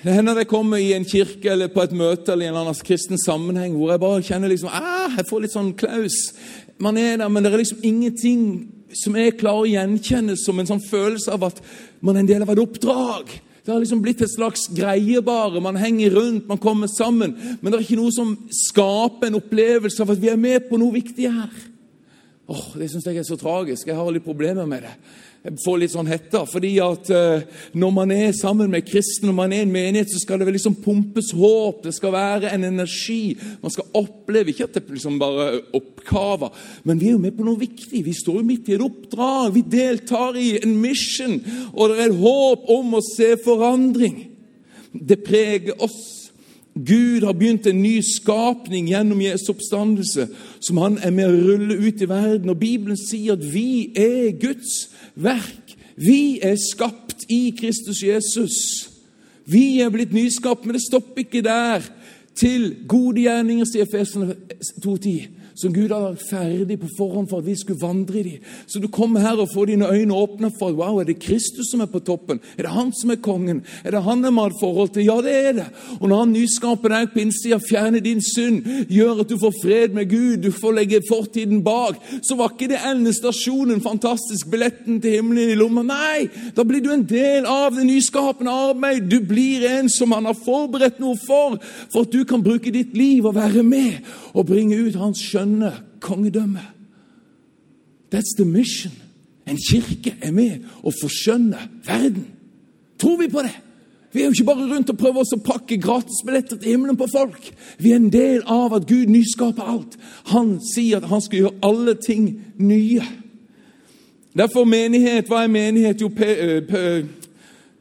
[0.00, 2.70] Det hender jeg kommer i en kirke eller på et møte eller i en eller
[2.70, 6.16] annen kristen sammenheng hvor jeg bare kjenner liksom, ah, jeg får litt sånn klaus.
[6.80, 8.46] Man er der, men det er liksom ingenting
[8.96, 11.60] som jeg klarer å gjenkjenne som en sånn følelse av at
[12.00, 13.34] man er en del av et oppdrag.
[13.60, 15.60] Det har liksom blitt et slags greie bare.
[15.62, 17.36] Man henger rundt, man kommer sammen.
[17.60, 20.80] Men det er ikke noe som skaper en opplevelse av at vi er med på
[20.80, 21.52] noe viktig her.
[22.50, 23.86] Åh, Det syns jeg er så tragisk.
[23.86, 24.94] Jeg har litt problemer med det
[25.40, 26.42] Jeg får litt sånn hetta.
[26.44, 27.40] fordi at uh,
[27.72, 30.58] når man er sammen med kristne, når man er en menighet, så skal det vel
[30.58, 31.84] liksom pumpes håp.
[31.84, 33.38] Det skal være en energi.
[33.62, 36.52] Man skal oppleve ikke at det liksom bare oppkaver.
[36.84, 38.04] Men vi er jo med på noe viktig.
[38.04, 39.54] Vi står jo midt i et oppdrag.
[39.54, 41.40] Vi deltar i en mission.
[41.72, 44.26] Og det er et håp om å se forandring.
[44.92, 46.19] Det preger oss.
[46.86, 50.28] Gud har begynt en ny skapning gjennom Jesu oppstandelse,
[50.60, 52.52] som han er med å rulle ut i verden.
[52.52, 55.74] Og Bibelen sier at vi er Guds verk.
[56.00, 58.56] Vi er skapt i Kristus Jesus.
[59.50, 61.84] Vi er blitt nyskapt, men det stopper ikke der.
[62.38, 64.36] Til gode gjerninger, sier Efesene
[64.84, 68.48] 2.10 som Gud har lagt ferdig på forhånd for at vi skulle vandre i dem.
[68.66, 71.82] Så du kommer her og får dine øyne åpne for wow, er det Kristus som
[71.84, 72.40] er på toppen.
[72.56, 73.62] Er det han som er kongen?
[73.84, 75.06] Er det han vi har et forhold til?
[75.06, 75.66] Ja, det er det.
[76.00, 79.96] Og når han nyskaper deg på innsida, fjerner din synd, gjør at du får fred
[79.96, 85.18] med Gud, du får legge fortiden bak, så var ikke det endestasjonen, fantastisk, billetten til
[85.18, 85.84] himmelen i lomma.
[85.86, 89.08] Nei, da blir du en del av det nyskapende arbeid.
[89.10, 91.58] Du blir en som han har forberedt noe for,
[91.92, 94.00] for at du kan bruke ditt liv og være med
[94.34, 96.62] og bringe ut hans skjønn skjønne kongedømmet.
[98.10, 98.92] That's the mission.
[99.46, 102.26] En kirke er med å forskjønne verden.
[102.98, 103.54] Tror vi på det?
[104.12, 107.06] Vi er jo ikke bare rundt og prøver oss å pakke gratisbilletter til himmelen på
[107.12, 107.52] folk.
[107.78, 109.96] Vi er en del av at Gud nyskaper alt.
[110.32, 112.26] Han sier at han skal gjøre alle ting
[112.58, 113.06] nye.
[114.36, 116.00] Derfor menighet, Hva er menighet?
[116.00, 117.06] Jo, eh,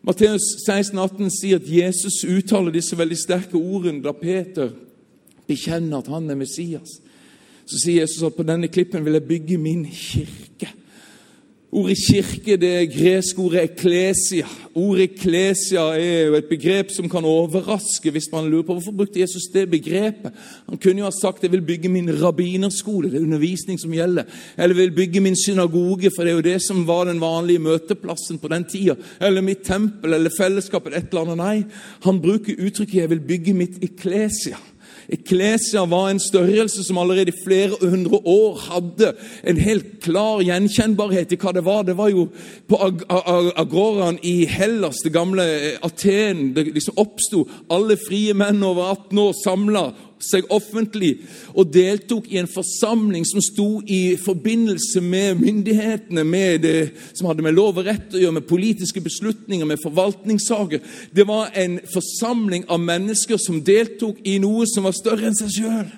[0.01, 4.69] Matteus 16, 18 sier at Jesus uttaler disse veldig sterke ordene da Peter
[5.47, 6.99] bekjenner at han er Messias.
[7.69, 10.71] Så sier Jesus at på denne klippen vil jeg bygge min kirke.
[11.69, 14.47] Ordet kirke det greske ordet eklesia.
[14.73, 19.21] Ordet eklesia er jo et begrep som kan overraske hvis man lurer på hvorfor brukte
[19.21, 20.33] Jesus det begrepet.
[20.65, 24.25] Han kunne jo ha sagt jeg vil bygge min rabbinerskole, det er undervisning som gjelder.
[24.57, 28.41] Eller vil bygge min synagoge, for det er jo det som var den vanlige møteplassen
[28.41, 28.97] på den tida.
[29.21, 31.37] Eller mitt tempel eller fellesskapet, et eller annet.
[31.37, 31.63] Nei,
[32.01, 34.57] han bruker uttrykket 'jeg vil bygge mitt eklesia'.
[35.09, 41.33] Eklesia var en størrelse som allerede i flere hundre år hadde en helt klar gjenkjennbarhet
[41.33, 41.85] i hva det var.
[41.87, 42.27] Det var jo
[42.69, 45.45] på ag ag agoraen i Hellas, det gamle
[45.85, 49.85] Aten, det liksom oppsto alle frie menn over 18 år samla
[50.23, 51.13] seg offentlig
[51.53, 57.45] og deltok i en forsamling som sto i forbindelse med myndighetene, med det som hadde
[57.45, 60.83] med lov og rett å gjøre, med politiske beslutninger, med forvaltningssaker.
[61.15, 65.55] Det var en forsamling av mennesker som deltok i noe som var større enn seg
[65.59, 65.89] sjøl.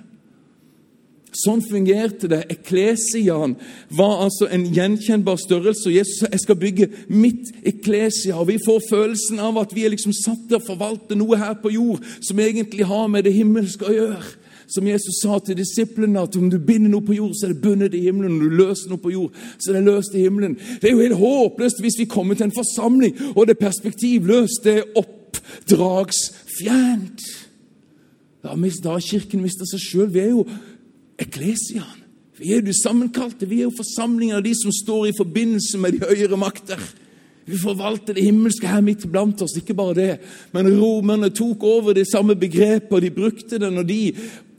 [1.31, 2.41] Sånn fungerte det.
[2.51, 3.53] Eklesiaen
[3.95, 5.87] var altså en gjenkjennbar størrelse.
[5.87, 8.35] og Jesus sa jeg skal bygge mitt eklesia.
[8.35, 11.53] og Vi får følelsen av at vi er liksom satt til å forvalte noe her
[11.53, 14.23] på jord som egentlig har med det himmelske å gjøre.
[14.67, 17.63] Som Jesus sa til disiplene, at om du binder noe på jord, så er det
[17.63, 18.35] bundet i himmelen.
[18.35, 20.57] Om du løser noe på jord, så er det løst i himmelen.
[20.79, 24.63] Det er jo helt håpløst hvis vi kommer til en forsamling, og det er perspektivløst.
[24.63, 27.21] Det er oppdragsfjernt.
[28.41, 30.13] Da har Kirken mista seg sjøl.
[30.13, 30.45] Vi er jo
[31.21, 31.99] eklesiaen.
[32.41, 33.45] Vi er jo sammenkalte.
[33.45, 36.81] Vi er jo forsamlinger av de som står i forbindelse med de høyere makter.
[37.45, 39.55] Vi forvalter det himmelske her midt blant oss.
[39.57, 40.11] Ikke bare det,
[40.53, 43.99] men romerne tok over det samme begrepet, og de brukte det når de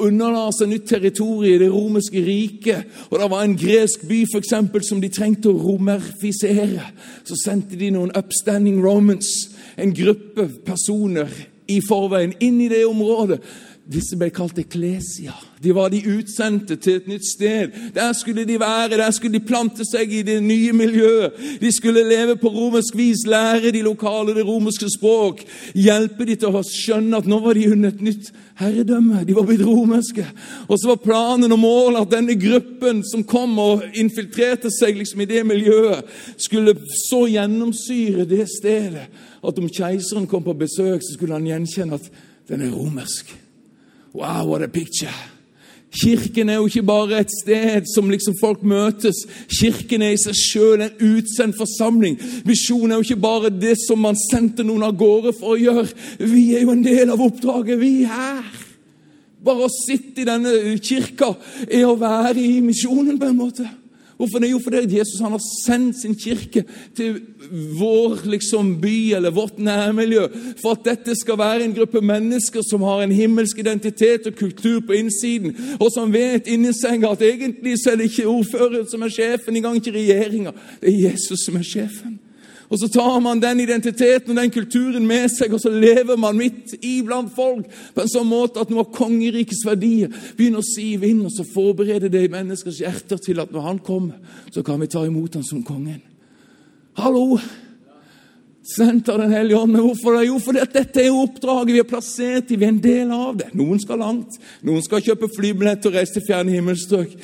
[0.03, 2.99] underla seg nytt territorium i det romerske riket.
[3.11, 6.91] Og det var en gresk by for eksempel, som de trengte å romerfisere.
[7.25, 9.31] Så sendte de noen upstanding romans,
[9.79, 11.31] en gruppe personer,
[11.71, 13.39] i forveien inn i det området.
[13.83, 15.33] Disse ble kalt eklesia.
[15.59, 17.73] De var de utsendte til et nytt sted.
[17.97, 21.35] Der skulle de være, der skulle de plante seg i det nye miljøet.
[21.61, 25.43] De skulle leve på romersk vis, lære de lokale det romerske språk.
[25.75, 28.31] Hjelpe de til å skjønne at nå var de under et nytt
[28.63, 29.25] herredømme.
[29.27, 30.29] De var blitt romerske.
[30.69, 35.27] Og så var planen og målet at denne gruppen som kom og infiltrerte seg liksom
[35.27, 36.07] i det miljøet,
[36.39, 39.09] skulle så gjennomsyre det stedet
[39.43, 42.13] at om keiseren kom på besøk, så skulle han gjenkjenne at
[42.47, 43.42] den er romersk.
[44.13, 45.15] Wow, what a picture!
[45.93, 49.27] Kirken er jo ikke bare et sted som liksom folk møtes.
[49.61, 52.17] Kirken er i seg sjøl en utsendt forsamling.
[52.49, 55.85] Misjon er jo ikke bare det som man sendte noen av gårde for å gjøre.
[56.23, 58.65] Vi er jo en del av oppdraget, vi er her.
[59.43, 61.35] Bare å sitte i denne kirka
[61.67, 63.69] er å være i misjonen, på en måte.
[64.23, 64.53] Hvorfor det?
[64.53, 66.63] Jo, fordi Jesus han har sendt sin kirke
[66.95, 67.17] til
[67.75, 70.29] vår liksom, by eller vårt nærmiljø
[70.61, 74.79] for at dette skal være en gruppe mennesker som har en himmelsk identitet og kultur
[74.87, 79.03] på innsiden, og som vet inni seg at egentlig så er det ikke ordføreren som
[79.03, 80.55] er sjefen, engang ikke regjeringa.
[80.79, 82.21] Det er Jesus som er sjefen.
[82.73, 86.39] Og Så tar man den identiteten og den kulturen med seg, og så lever man
[86.41, 90.09] midt iblant folk på en sånn måte at noe av kongerikets verdier
[90.39, 93.83] begynner å sive inn, og så forbereder det i menneskers hjerter til at når han
[93.85, 96.01] kommer, så kan vi ta imot ham som kongen.
[96.97, 97.37] Hallo!
[98.63, 99.77] Sendt av Den hellige ånd.
[99.77, 100.27] Hvorfor det?
[100.31, 102.57] Jo, fordi at dette er oppdraget vi har plassert i.
[102.57, 103.51] Vi er en del av det.
[103.59, 104.39] Noen skal langt.
[104.63, 107.17] Noen skal kjøpe flybillett og reise til fjerne himmelstrøk.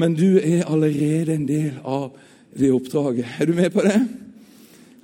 [0.00, 2.14] Men du er allerede en del av
[2.56, 3.36] det oppdraget.
[3.38, 4.00] Er du med på det?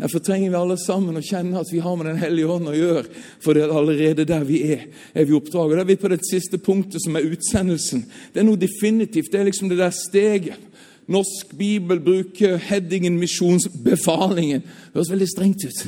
[0.02, 2.74] Derfor trenger vi alle sammen å kjenne at vi har med Den hellige ånd å
[2.74, 3.04] gjøre.
[3.38, 5.78] For det er allerede der vi er, er vi oppdraget.
[5.78, 8.02] Da er vi på det siste punktet, som er utsendelsen.
[8.34, 9.30] Det er noe definitivt.
[9.30, 10.58] Det er liksom det der steget.
[11.06, 14.66] Norsk bibel bruker headingen 'misjonsbefalingen'.
[14.66, 15.86] Det høres veldig strengt ut.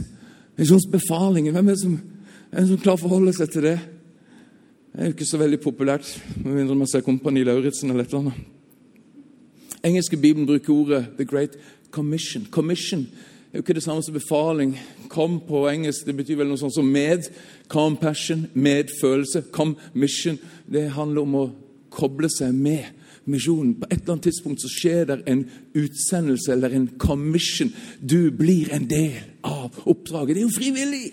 [0.58, 1.52] Misjonsbefalingen.
[1.52, 2.00] Hvem er det som,
[2.52, 3.76] er det som klarer å forholde seg til det?
[4.94, 6.06] Det er jo ikke så veldig populært,
[6.44, 8.42] med mindre man ser Kompani Lauritzen eller et eller annet.
[9.84, 11.58] Engelske bibelen bruker ordet 'the great
[11.90, 12.50] commission'.
[12.50, 13.08] Commission
[13.54, 14.72] er jo ikke det samme som befaling.
[15.08, 17.28] Kom på engelsk det betyr vel noe sånt som med.
[17.70, 19.44] Compassion, medfølelse.
[19.54, 20.40] Commission.
[20.66, 21.44] Det handler om å
[21.94, 22.88] koble seg med
[23.30, 23.76] misjonen.
[23.78, 25.44] På et eller annet tidspunkt så skjer det en
[25.78, 27.70] utsendelse eller en commission.
[28.02, 30.34] Du blir en del av oppdraget.
[30.34, 31.04] Det er jo frivillig!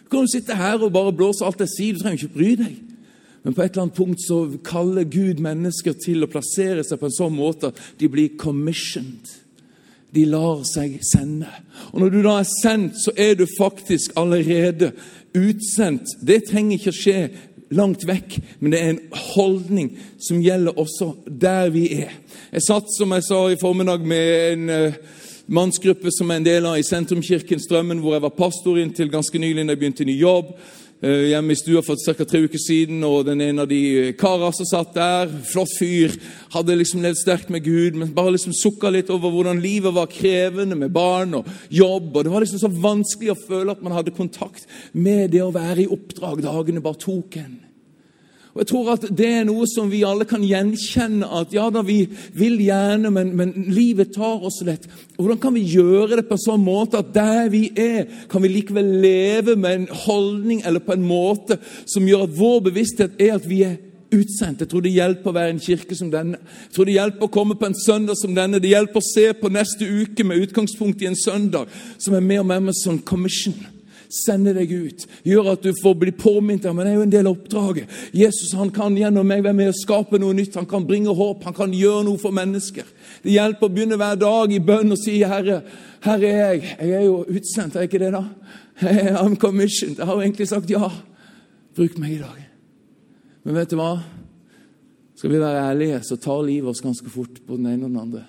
[0.00, 1.98] Du kan jo sitte her og bare blåse alt jeg sier.
[1.98, 2.80] Du trenger ikke bry deg.
[3.44, 7.12] Men på et eller annet punkt så kaller Gud mennesker til å plassere seg på
[7.12, 9.36] en sånn måte at de blir commissioned
[10.14, 11.48] de lar seg sende.
[11.92, 14.92] Og Når du da er sendt, så er du faktisk allerede
[15.36, 16.16] utsendt.
[16.26, 17.20] Det trenger ikke å skje
[17.70, 19.02] langt vekk, men det er en
[19.36, 22.16] holdning som gjelder også der vi er.
[22.50, 24.98] Jeg satt, som jeg sa i formiddag, med en uh,
[25.46, 29.38] mannsgruppe som er en del av i Sentrumskirken Strømmen, hvor jeg var pastor inntil ganske
[29.38, 30.54] nylig da jeg begynte ny jobb.
[31.00, 32.24] Eh, hjemme i stua for ca.
[32.28, 36.12] tre uker siden, og den ene av de karene som satt der, flott fyr,
[36.52, 40.12] hadde liksom levd sterkt med Gud, men bare liksom sukka litt over hvordan livet var
[40.12, 42.12] krevende med barn og jobb.
[42.12, 45.54] og Det var liksom så vanskelig å føle at man hadde kontakt med det å
[45.56, 46.44] være i oppdrag.
[46.44, 47.69] Dagene bare tok en.
[48.60, 51.24] Og jeg tror at Det er noe som vi alle kan gjenkjenne.
[51.24, 54.84] at ja da, Vi vil gjerne, men, men livet tar oss lett.
[55.16, 58.52] Hvordan kan vi gjøre det på en sånn måte at der vi er, kan vi
[58.52, 61.56] likevel leve med en holdning eller på en måte
[61.88, 63.78] som gjør at vår bevissthet er at vi er
[64.12, 64.60] utsendt.
[64.60, 66.40] Jeg tror det hjelper å være i en kirke som denne.
[66.66, 68.60] Jeg tror det hjelper å komme på en søndag som denne.
[68.60, 72.44] Det hjelper å se på neste uke med utgangspunkt i en søndag som er mer
[72.44, 73.56] og mer med sånn commission.
[74.10, 75.04] Sende deg ut.
[75.22, 77.92] Gjør at du får bli påminnet men det er jo en del av oppdraget.
[78.16, 80.58] Jesus han kan gjennom meg være med å skape noe nytt.
[80.58, 81.44] Han kan bringe håp.
[81.46, 82.88] Han kan gjøre noe for mennesker.
[83.22, 85.62] Det hjelper å begynne hver dag i bønn og si, 'Herre,
[86.02, 86.76] her er jeg.
[86.80, 88.28] Jeg er jo utsendt, er jeg ikke det, da?'
[89.22, 89.98] I'm commissioned.
[89.98, 90.90] Jeg har jo egentlig sagt ja.
[91.76, 92.38] Bruk meg i dag.
[93.44, 93.92] Men vet du hva?
[95.14, 98.00] Skal vi være ærlige, så tar livet oss ganske fort på den ene og den
[98.00, 98.24] andre.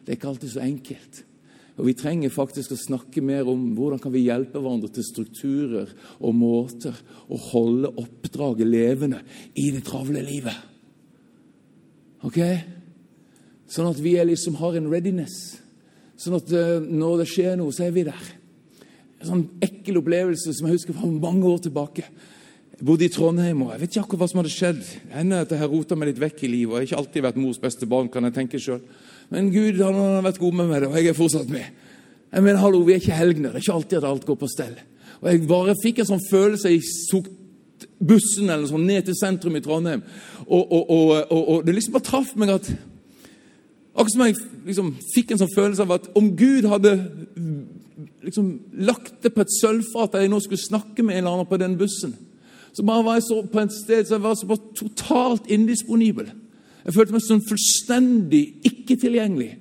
[0.00, 1.24] Det er ikke alltid så enkelt.
[1.76, 5.90] Og Vi trenger faktisk å snakke mer om hvordan kan vi hjelpe hverandre til strukturer
[6.24, 6.96] og måter
[7.28, 9.20] å holde oppdraget levende
[9.54, 10.56] i det travle livet.
[12.24, 12.40] Ok?
[13.68, 15.36] Sånn at vi liksom har en readiness.
[16.16, 18.30] Sånn at uh, når det skjer noe, så er vi der.
[19.20, 22.06] En sånn ekkel opplevelse som jeg husker fra mange år tilbake.
[22.76, 24.80] Jeg bodde i Trondheim, og jeg vet ikke akkurat hva som hadde skjedd.
[25.12, 27.26] Hender at jeg har rota meg litt vekk i livet, og jeg har ikke alltid
[27.28, 28.96] vært mors beste barn, kan jeg tenke selv.
[29.30, 31.64] Men Gud han har vært god med meg, og jeg er fortsatt med.
[32.32, 33.52] Jeg mener, hallo, Vi er ikke helgener.
[33.52, 34.76] Det er ikke alltid at alt går på stell.
[35.20, 37.30] Og Jeg bare fikk en sånn følelse Jeg tok
[38.00, 40.02] bussen eller sånn ned til sentrum i Trondheim,
[40.46, 42.70] og, og, og, og det liksom bare traff meg at
[43.96, 46.90] Akkurat som jeg liksom fikk en sånn følelse av at om Gud hadde
[48.26, 48.50] liksom
[48.84, 51.56] lagt det på et sølvfat at jeg nå skulle snakke med en eller annen på
[51.62, 52.12] den bussen,
[52.76, 56.28] så bare var jeg så på et sted så jeg var så bare totalt indisponibel.
[56.86, 59.52] Jeg følte meg sånn fullstendig ikke-tilgjengelig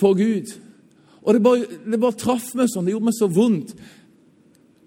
[0.00, 0.54] for Gud.
[1.20, 2.86] Og det bare, det bare, traff meg sånn.
[2.88, 3.74] Det gjorde meg så vondt.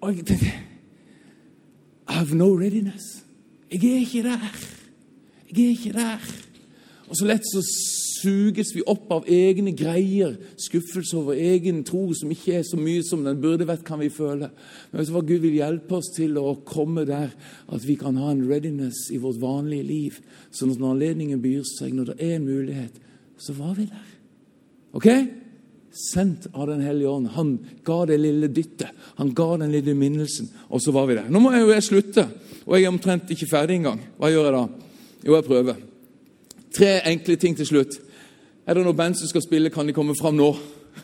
[0.02, 0.54] Og jeg tenkte
[2.10, 3.22] I have no readiness.
[3.72, 4.58] Jeg er ikke der.
[5.54, 6.26] Jeg er ikke der.
[7.08, 7.62] Og så lett så
[8.24, 13.04] suges vi opp av egne greier, skuffelse over egen tro som ikke er så mye
[13.06, 14.50] som den burde vært, kan vi føle.
[14.92, 15.24] Men vet du hva?
[15.28, 17.34] Gud vil hjelpe oss til å komme der
[17.68, 20.20] at vi kan ha en readiness i vårt vanlige liv.
[20.56, 23.00] Sånn at når anledningen byr seg, når det er en mulighet,
[23.44, 24.12] så var vi der.
[24.94, 25.10] Ok?
[25.94, 27.28] Sendt av Den hellige ånd.
[27.36, 28.90] Han ga det lille dyttet.
[29.20, 31.30] Han ga den lille minnelsen, og så var vi der.
[31.30, 32.28] Nå må jeg jo jeg slutte,
[32.66, 34.02] og jeg er omtrent ikke ferdig engang.
[34.18, 34.64] Hva gjør jeg da?
[35.24, 35.84] Jo, jeg prøver.
[36.74, 38.00] Tre enkle ting til slutt.
[38.64, 40.50] Er det noe band som skal spille, kan de komme fram nå?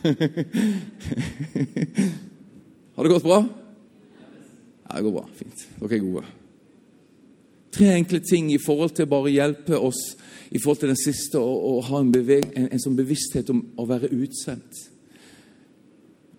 [2.96, 3.40] Har det gått bra?
[4.86, 5.26] Ja, det går bra.
[5.36, 5.66] Fint.
[5.80, 6.24] Dere er gode.
[7.70, 10.00] Tre enkle ting i forhold til bare hjelpe oss
[10.50, 13.86] i forhold til den siste å, ha en, beveg, en, en sånn bevissthet om å
[13.86, 14.80] være utsendt.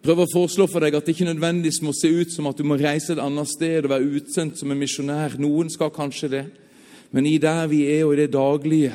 [0.01, 2.65] Prøv å foreslå for deg at det ikke nødvendigvis må se ut som at du
[2.65, 5.37] må reise et annet sted og være utsendt som en misjonær.
[5.39, 6.45] Noen skal kanskje det
[7.11, 8.93] men i der vi er og i det daglige.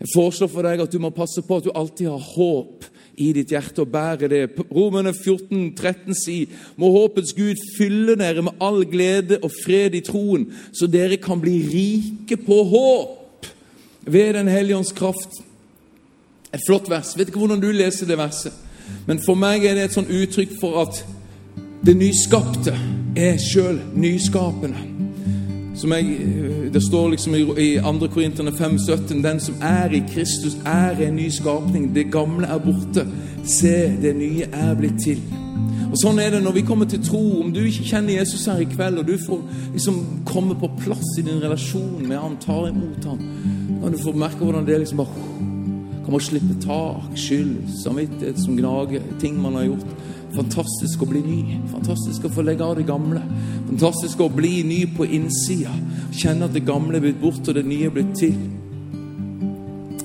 [0.00, 2.86] Jeg foreslår for deg at du må passe på at du alltid har håp
[3.18, 4.42] i ditt hjerte og bærer det.
[4.70, 10.04] Romerne 14, 13 sier må håpets Gud fylle dere med all glede og fred i
[10.06, 13.48] troen, så dere kan bli rike på håp
[14.08, 15.42] ved Den hellige ånds kraft.
[16.54, 17.12] Et flott vers.
[17.18, 18.54] Vet ikke hvordan du leser det verset,
[19.06, 21.02] men for meg er det et sånn uttrykk for at
[21.84, 22.72] det nyskapte
[23.18, 25.07] er sjøl nyskapende.
[25.78, 28.08] Som jeg, eh, det står liksom i 2.
[28.14, 31.94] Korinterne 5,17.: Den som er i Kristus, er en ny skapning.
[31.94, 33.06] Det gamle er borte.
[33.44, 35.22] Se, det nye er blitt til.
[35.88, 37.22] Og Sånn er det når vi kommer til tro.
[37.40, 39.40] Om du ikke kjenner Jesus her i kveld, og du får
[39.72, 43.22] liksom komme på plass i din relasjon med han, tar imot han,
[43.82, 45.24] kan du få merke hvordan det liksom bare
[46.04, 49.96] kommer å slippe tak, skyld, samvittighet som gnager, ting man har gjort.
[50.36, 51.40] Fantastisk å bli ny.
[51.72, 53.22] Fantastisk å få legge av det gamle.
[53.68, 55.74] Fantastisk å bli ny på innsida.
[56.16, 58.36] Kjenne at det gamle er blitt bort, og det nye er blitt til.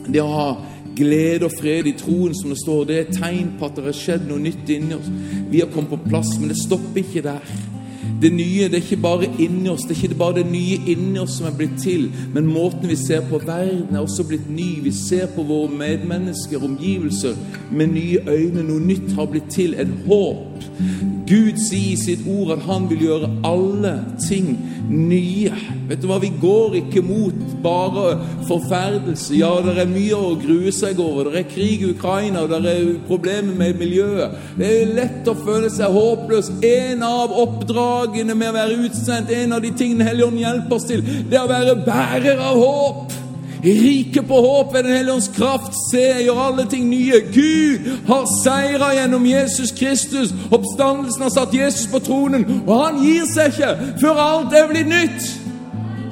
[0.03, 0.47] Det å ha
[0.97, 3.95] glede og fred i troen, som det står, det er tegn på at det har
[3.97, 5.07] skjedd noe nytt inni oss.
[5.49, 7.53] Vi har kommet på plass, men det stopper ikke der.
[8.23, 11.19] Det nye det er ikke bare inni oss, det er ikke bare det nye inni
[11.19, 12.05] oss som er blitt til,
[12.35, 14.69] men måten vi ser på verden, er også blitt ny.
[14.83, 17.35] Vi ser på våre medmennesker, omgivelser,
[17.71, 18.63] med nye øyne.
[18.67, 19.75] Noe nytt har blitt til.
[19.79, 20.52] Et håp.
[21.27, 24.53] Gud sier i sitt ord at han vil gjøre alle ting
[24.89, 25.53] nye.
[25.87, 29.35] Vet du hva, Vi går ikke mot bare forferdelse.
[29.39, 31.31] Ja, det er mye å grue seg over.
[31.31, 34.37] Det er krig i Ukraina, og det er problemer med miljøet.
[34.59, 36.51] Det er lett å føle seg håpløs.
[36.67, 41.03] En av oppdragene med å være utsendt, en av de tingene Helligånden hjelper oss til,
[41.03, 43.19] det er å være bærer av håp.
[43.63, 45.71] Rike på håp ved Den hellige ånds kraft.
[45.91, 47.21] Se, gjør alle ting nye.
[47.33, 50.33] Gud har seira gjennom Jesus Kristus.
[50.51, 54.91] Oppstandelsen har satt Jesus på tronen, og han gir seg ikke før alt er blitt
[54.91, 55.31] nytt.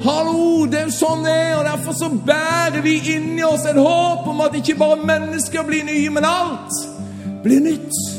[0.02, 3.78] Hallo, det er jo sånn det er, og derfor så bærer vi inni oss et
[3.78, 6.80] håp om at ikke bare mennesker blir nye, men alt
[7.44, 8.11] blir nytt.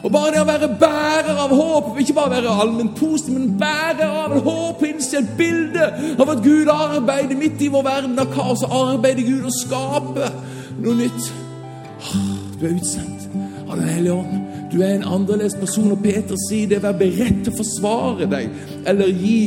[0.00, 4.06] Og bare det å være bærer av håp, ikke bare være allment positiv, men bærer
[4.22, 8.64] av håp innså et bilde av at Gud arbeider midt i vår verden av kaos,
[8.64, 10.30] og arbeider Gud å skape
[10.80, 11.32] noe nytt.
[12.56, 13.28] Du er utsendt
[13.70, 14.46] av Den hellige ånd.
[14.72, 16.80] Du er en annerledes person, og Peter sier det.
[16.82, 18.56] Vær beredt til å forsvare deg,
[18.88, 19.42] eller gi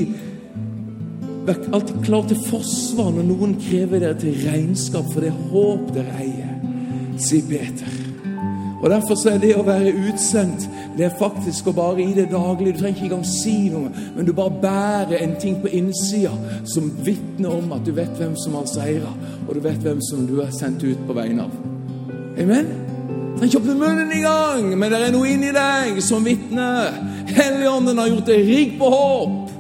[1.44, 6.16] Vær alltid klar til forsvar når noen krever dere til regnskap for det håp dere
[6.24, 6.54] eier,
[7.20, 8.03] sier Peter.
[8.84, 10.66] Og Derfor så er det å være utsendt
[10.98, 14.28] det er faktisk å bare i det daglige Du trenger ikke engang si noe, men
[14.28, 16.34] du bare bærer en ting på innsida
[16.70, 19.12] som vitner om at du vet hvem som har seira,
[19.48, 21.56] og du vet hvem som du er sendt ut på vegne av.
[22.44, 22.70] Amen?
[23.38, 27.00] Trenger ikke åpne munnen engang, men det er noe inni deg som vitner.
[27.34, 29.54] Helligånden har gjort deg rik på håp.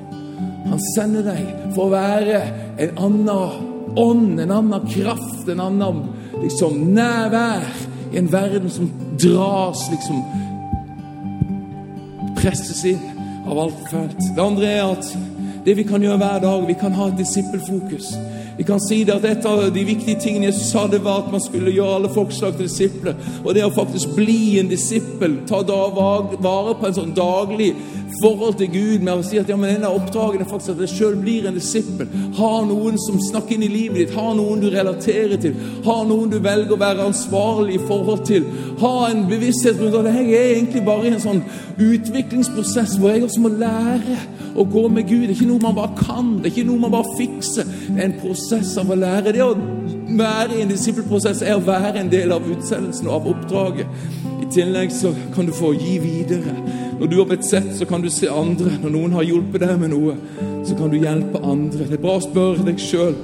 [0.67, 2.43] Han sender deg for å være
[2.84, 6.03] en annen ånd, en annen kraft, en annen
[6.43, 7.65] liksom, nærvær
[8.13, 8.91] i en verden som
[9.24, 10.24] dras, liksom
[12.36, 12.99] Presses inn
[13.47, 14.19] av alt fælt.
[14.36, 15.05] Det andre er at
[15.63, 18.09] det vi kan gjøre hver dag, vi kan ha et disippelfokus.
[18.57, 21.32] Vi kan si det at Et av de viktige tingene Jesus sa, det var at
[21.32, 23.15] man skulle gjøre alle folkeslag til disipler.
[23.45, 27.74] Og det å faktisk bli en disippel, ta da vare på en sånn daglig
[28.22, 30.93] forhold til Gud med å si at ja, men en av oppdragene faktisk at jeg
[30.93, 32.09] sjøl blir en disippel.
[32.38, 35.57] Ha noen som snakker inn i livet ditt, ha noen du relaterer til,
[35.88, 38.47] ha noen du velger å være ansvarlig i forhold til.
[38.84, 41.43] Ha en bevissthet rundt at jeg er egentlig bare i en sånn
[41.82, 44.20] utviklingsprosess hvor jeg også må lære
[44.59, 45.26] å gå med Gud.
[45.28, 47.70] Det er ikke noe man bare kan, det er ikke noe man bare fikser.
[47.88, 49.34] Det er en prosess av å lære.
[49.34, 49.53] Det å
[50.18, 53.99] være i en disippelprosess er å være en del av utsendelsen og av oppdraget.
[54.43, 56.55] I tillegg så kan du få gi videre.
[57.00, 58.78] Når du har blitt sett, så kan du se andre.
[58.82, 60.16] Når noen har hjulpet deg med noe,
[60.68, 61.88] så kan du hjelpe andre.
[61.89, 63.16] Det er bra å spørre deg sjøl.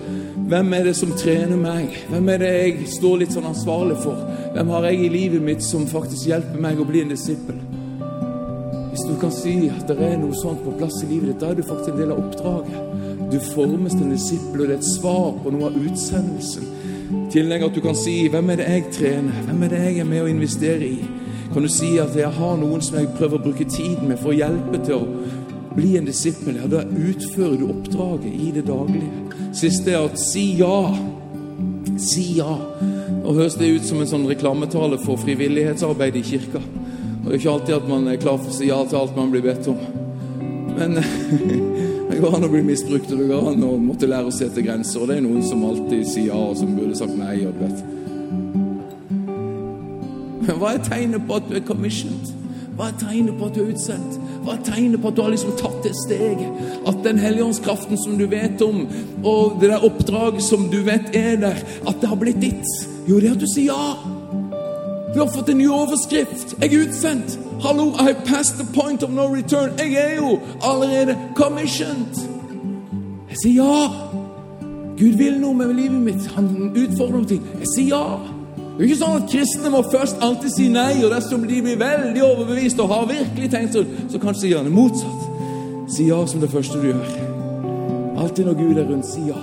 [0.50, 1.94] Hvem er det som trener meg?
[2.10, 4.18] Hvem er det jeg står litt sånn ansvarlig for?
[4.56, 7.60] Hvem har jeg i livet mitt som faktisk hjelper meg å bli en disippel?
[8.90, 11.52] Hvis du kan si at det er noe sånt på plass i livet ditt, da
[11.52, 12.90] er du faktisk en del av oppdraget.
[13.30, 16.76] Du formes til en disippel, og det er et svar på noe av utsendelsen.
[17.10, 19.46] I tillegg at du kan si 'Hvem er det jeg trener?
[19.46, 21.19] Hvem er det jeg er med å investere i?'
[21.54, 24.30] Kan du si at 'jeg har noen som jeg prøver å bruke tiden med for
[24.30, 25.08] å hjelpe til å
[25.76, 26.62] bli en disippel'?
[26.62, 29.10] Ja, da utfører du oppdraget i det daglige.
[29.54, 30.94] Siste er at si ja.
[31.98, 32.58] Si ja.
[33.24, 36.62] Nå høres det ut som en sånn reklametale for frivillighetsarbeid i kirka.
[37.24, 39.16] Og det er ikke alltid at man er klar for å si ja til alt
[39.16, 39.78] man blir bedt om.
[40.78, 40.96] Men
[42.12, 44.62] det går an å bli misbrukt, og det går an å måtte lære å sette
[44.62, 45.02] grenser.
[45.02, 47.42] Og det er noen som alltid sier ja, og som burde sagt nei.
[47.46, 47.99] og du vet.
[50.60, 52.36] Hva er tegnet på at du er commissioned?
[52.80, 54.20] Hva er tegnet på at du er utsendt?
[54.46, 56.62] Hva er tegnet på at du har liksom tatt det steget?
[56.88, 58.86] At den helligåndskraften som du vet om,
[59.28, 62.72] og det der oppdraget som du vet er der, at det har blitt ditt?
[63.10, 64.16] Jo, det er at du sier ja.
[65.14, 66.56] Du har fått en ny overskrift.
[66.62, 67.40] Jeg er utsendt.
[67.66, 69.76] Hallo, I passed the point of no return.
[69.80, 72.24] Jeg er jo allerede commissioned.
[73.30, 73.88] Jeg sier ja.
[75.00, 76.28] Gud vil noe med livet mitt.
[76.38, 77.42] Han utfordrer noe.
[77.60, 78.39] Jeg sier ja.
[78.80, 81.58] Det er jo ikke sånn at kristne må først alltid si nei, og dersom de
[81.60, 85.24] blir veldig overbevist og har virkelig tenkt sånn, så kanskje gjør det motsatt.
[85.92, 87.10] Si ja som det første du gjør.
[88.24, 89.42] Alltid når Gud er rundt, si ja.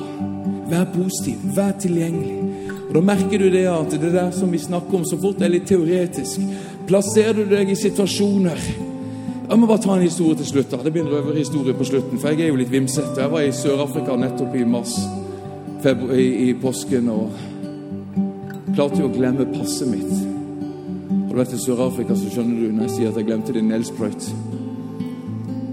[0.71, 2.65] Vær positiv, vær tilgjengelig.
[2.87, 5.53] Og Da merker du det at det der som vi snakker om så fort er
[5.53, 6.47] litt teoretisk.
[6.89, 8.63] Plasserer du deg i situasjoner
[9.51, 10.71] Jeg må bare ta en historie til slutt.
[10.71, 10.79] da.
[10.83, 13.21] Det blir en røverhistorie på slutten, for jeg er jo litt vimsete.
[13.21, 14.97] Jeg var i Sør-Afrika nettopp i mars,
[15.85, 17.31] i, i påsken, og
[18.77, 20.11] klarte jo å glemme passet mitt.
[20.11, 23.63] Har du vært i Sør-Afrika, så skjønner du når jeg sier at jeg glemte det
[23.63, 24.27] i Nelsprøyt.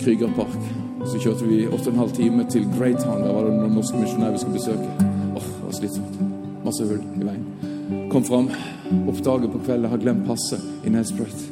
[0.03, 0.69] Krygerpark
[1.03, 3.25] Så kjørte vi 8 12 timer til Greytown.
[3.25, 4.87] Der var det noen norske misjonærer vi skulle besøke.
[5.03, 6.21] Åh, oh, det var slitsomt.
[6.63, 8.07] Masse hull i veien.
[8.13, 8.47] Kom fram,
[9.11, 11.43] oppdaget på kvelden har glemt passet i Nelsprøyt.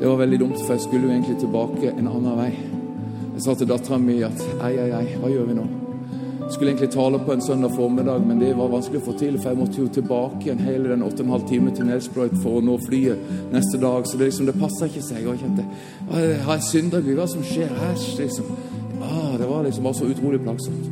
[0.00, 2.50] Det var veldig dumt, for jeg skulle jo egentlig tilbake en annen vei.
[3.34, 5.68] Jeg sa til dattera mi at ei, ei, ei, hva gjør vi nå?
[6.52, 9.48] Skulle egentlig tale på en søndag formiddag, men det var vanskelig å få til, for
[9.50, 13.22] jeg måtte jo tilbake igjen hele den 8,5 timen til Nelsprøyt for å nå flyet
[13.54, 14.04] neste dag.
[14.04, 15.24] Så det liksom, det passa ikke seg.
[15.24, 15.64] Og jeg kjente
[16.44, 17.14] Har jeg synda Gud?
[17.16, 17.72] Hva som skjer?
[17.88, 18.50] Æsj, liksom.
[19.00, 20.84] Ah, det var liksom bare så utrolig plagsomt.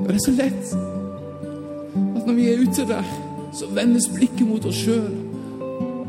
[0.00, 0.74] Og det er så lett
[2.18, 3.14] at når vi er ute der,
[3.54, 5.08] så vendes blikket mot oss sjøl.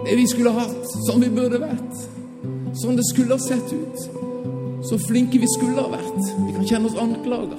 [0.02, 2.15] Det vi skulle hatt, som vi burde vært.
[2.76, 4.00] Sånn det skulle ha sett ut.
[4.86, 6.24] Så flinke vi skulle ha vært.
[6.46, 7.58] Vi kan kjenne oss anklaga.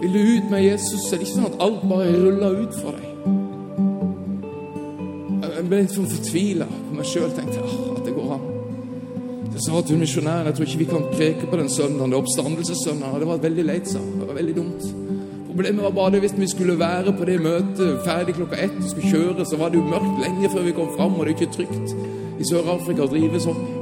[0.00, 2.96] Vil du ut med Jesus, er det ikke sånn at alt bare ruller ut for
[2.96, 3.04] deg.
[5.58, 7.28] Jeg ble litt sånn fortvila på meg sjøl.
[7.36, 8.46] Tenkte ah, at det går an.
[9.48, 12.12] Jeg sa til misjonæren jeg tror ikke vi kan preke på den søndagen.
[12.12, 13.20] Det er oppstandelsessøndagen.
[13.20, 14.86] Det var veldig leit, sa Det var veldig dumt.
[15.48, 18.86] Problemet var bare det hvis vi skulle være på det møtet ferdig klokka ett og
[18.92, 21.36] skulle kjøre, så var det jo mørkt lenge før vi kom fram, og det er
[21.36, 21.96] ikke trygt
[22.38, 23.77] i Sør-Afrika å drive sånn.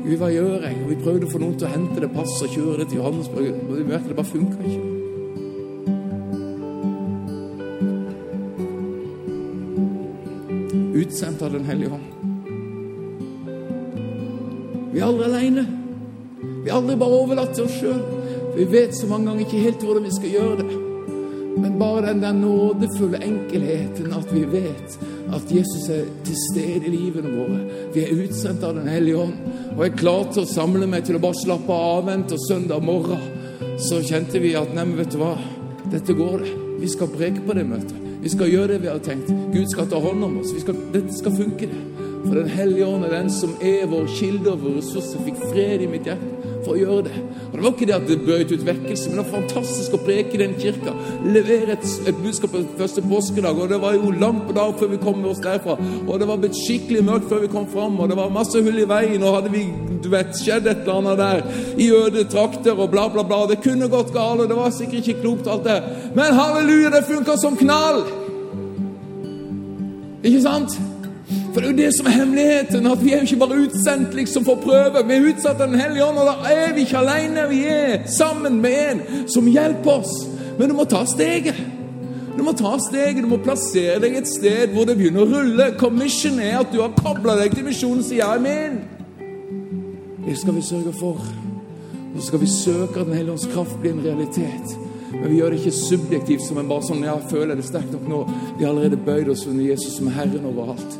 [0.00, 0.76] Gud, hva gjør jeg?
[0.80, 3.00] Og Vi prøvde å få noen til å hente det passet og kjøre det til
[3.02, 4.88] Johannesburg, og vi merket det bare funka ikke.
[11.00, 12.08] Utsendt av Den hellige hånd.
[14.90, 15.66] Vi er aldri alene.
[16.64, 18.00] Vi er aldri bare overlatt til oss sjøl.
[18.56, 20.80] Vi vet så mange ganger ikke helt hvordan vi skal gjøre det.
[21.60, 24.98] Men bare den der nådefulle enkelheten at vi vet
[25.34, 27.60] at Jesus er til stede i livene våre.
[27.94, 29.36] Vi er utsendt av Den hellige ånd.
[29.76, 33.22] Og jeg klarte å samle meg til å bare slappe av avvente og søndag morgen.
[33.80, 35.34] Så kjente vi at neimen, vet du hva,
[35.90, 36.54] dette går det.
[36.80, 37.96] Vi skal preke på det møtet.
[38.20, 39.30] Vi skal gjøre det vi har tenkt.
[39.54, 40.52] Gud skal ta hånd om oss.
[40.62, 42.08] Skal, dette skal funke, det.
[42.20, 45.14] For Den hellige ånd er den som er vår kilde og vår ressurs.
[45.16, 47.22] Jeg fikk fred i mitt hjerte for å gjøre det.
[47.50, 50.02] Og Det var ikke det at det brøt ut vekkelse, men det var fantastisk å
[50.04, 50.94] preke i den kirka.
[51.24, 54.92] Levere et, et budskap på første påskedag, og det var jo langt på dag før
[54.94, 55.76] vi kom oss derfra.
[56.06, 58.82] Og det var blitt skikkelig mørkt før vi kom fram, og det var masse hull
[58.82, 59.64] i veien, og hadde vi
[60.00, 61.42] du vet, skjedd et eller annet der
[61.80, 63.42] i øde trakter og bla, bla, bla.
[63.50, 65.80] Det kunne gått galt, og det var sikkert ikke klokt, alt det.
[66.16, 68.04] Men halleluja, det funka som knall!
[70.20, 70.76] Ikke sant?
[71.50, 74.14] For det er jo det som er hemmeligheten, at vi er jo ikke bare utsendt
[74.14, 75.02] liksom for å prøve.
[75.08, 77.48] Vi er utsatt av Den hellige ånd, og da er vi ikke alene.
[77.50, 80.14] Vi er sammen med en som hjelper oss.
[80.58, 81.58] Men du må ta steget.
[82.36, 85.66] Du må ta steget, du må plassere deg et sted hvor det begynner å rulle.
[85.80, 88.78] Commission er at du har kobla deg til misjonen, sier jeg min.
[90.24, 91.18] Det skal vi sørge for.
[91.18, 94.78] Og så skal vi søke at Den hellige ånds kraft blir en realitet.
[95.10, 98.08] Men vi gjør det ikke subjektivt som en bare sånn Ja, føler det sterkt nok
[98.08, 98.24] nå.
[98.56, 100.99] Vi har allerede bøyd oss under Jesus som er Herren over alt.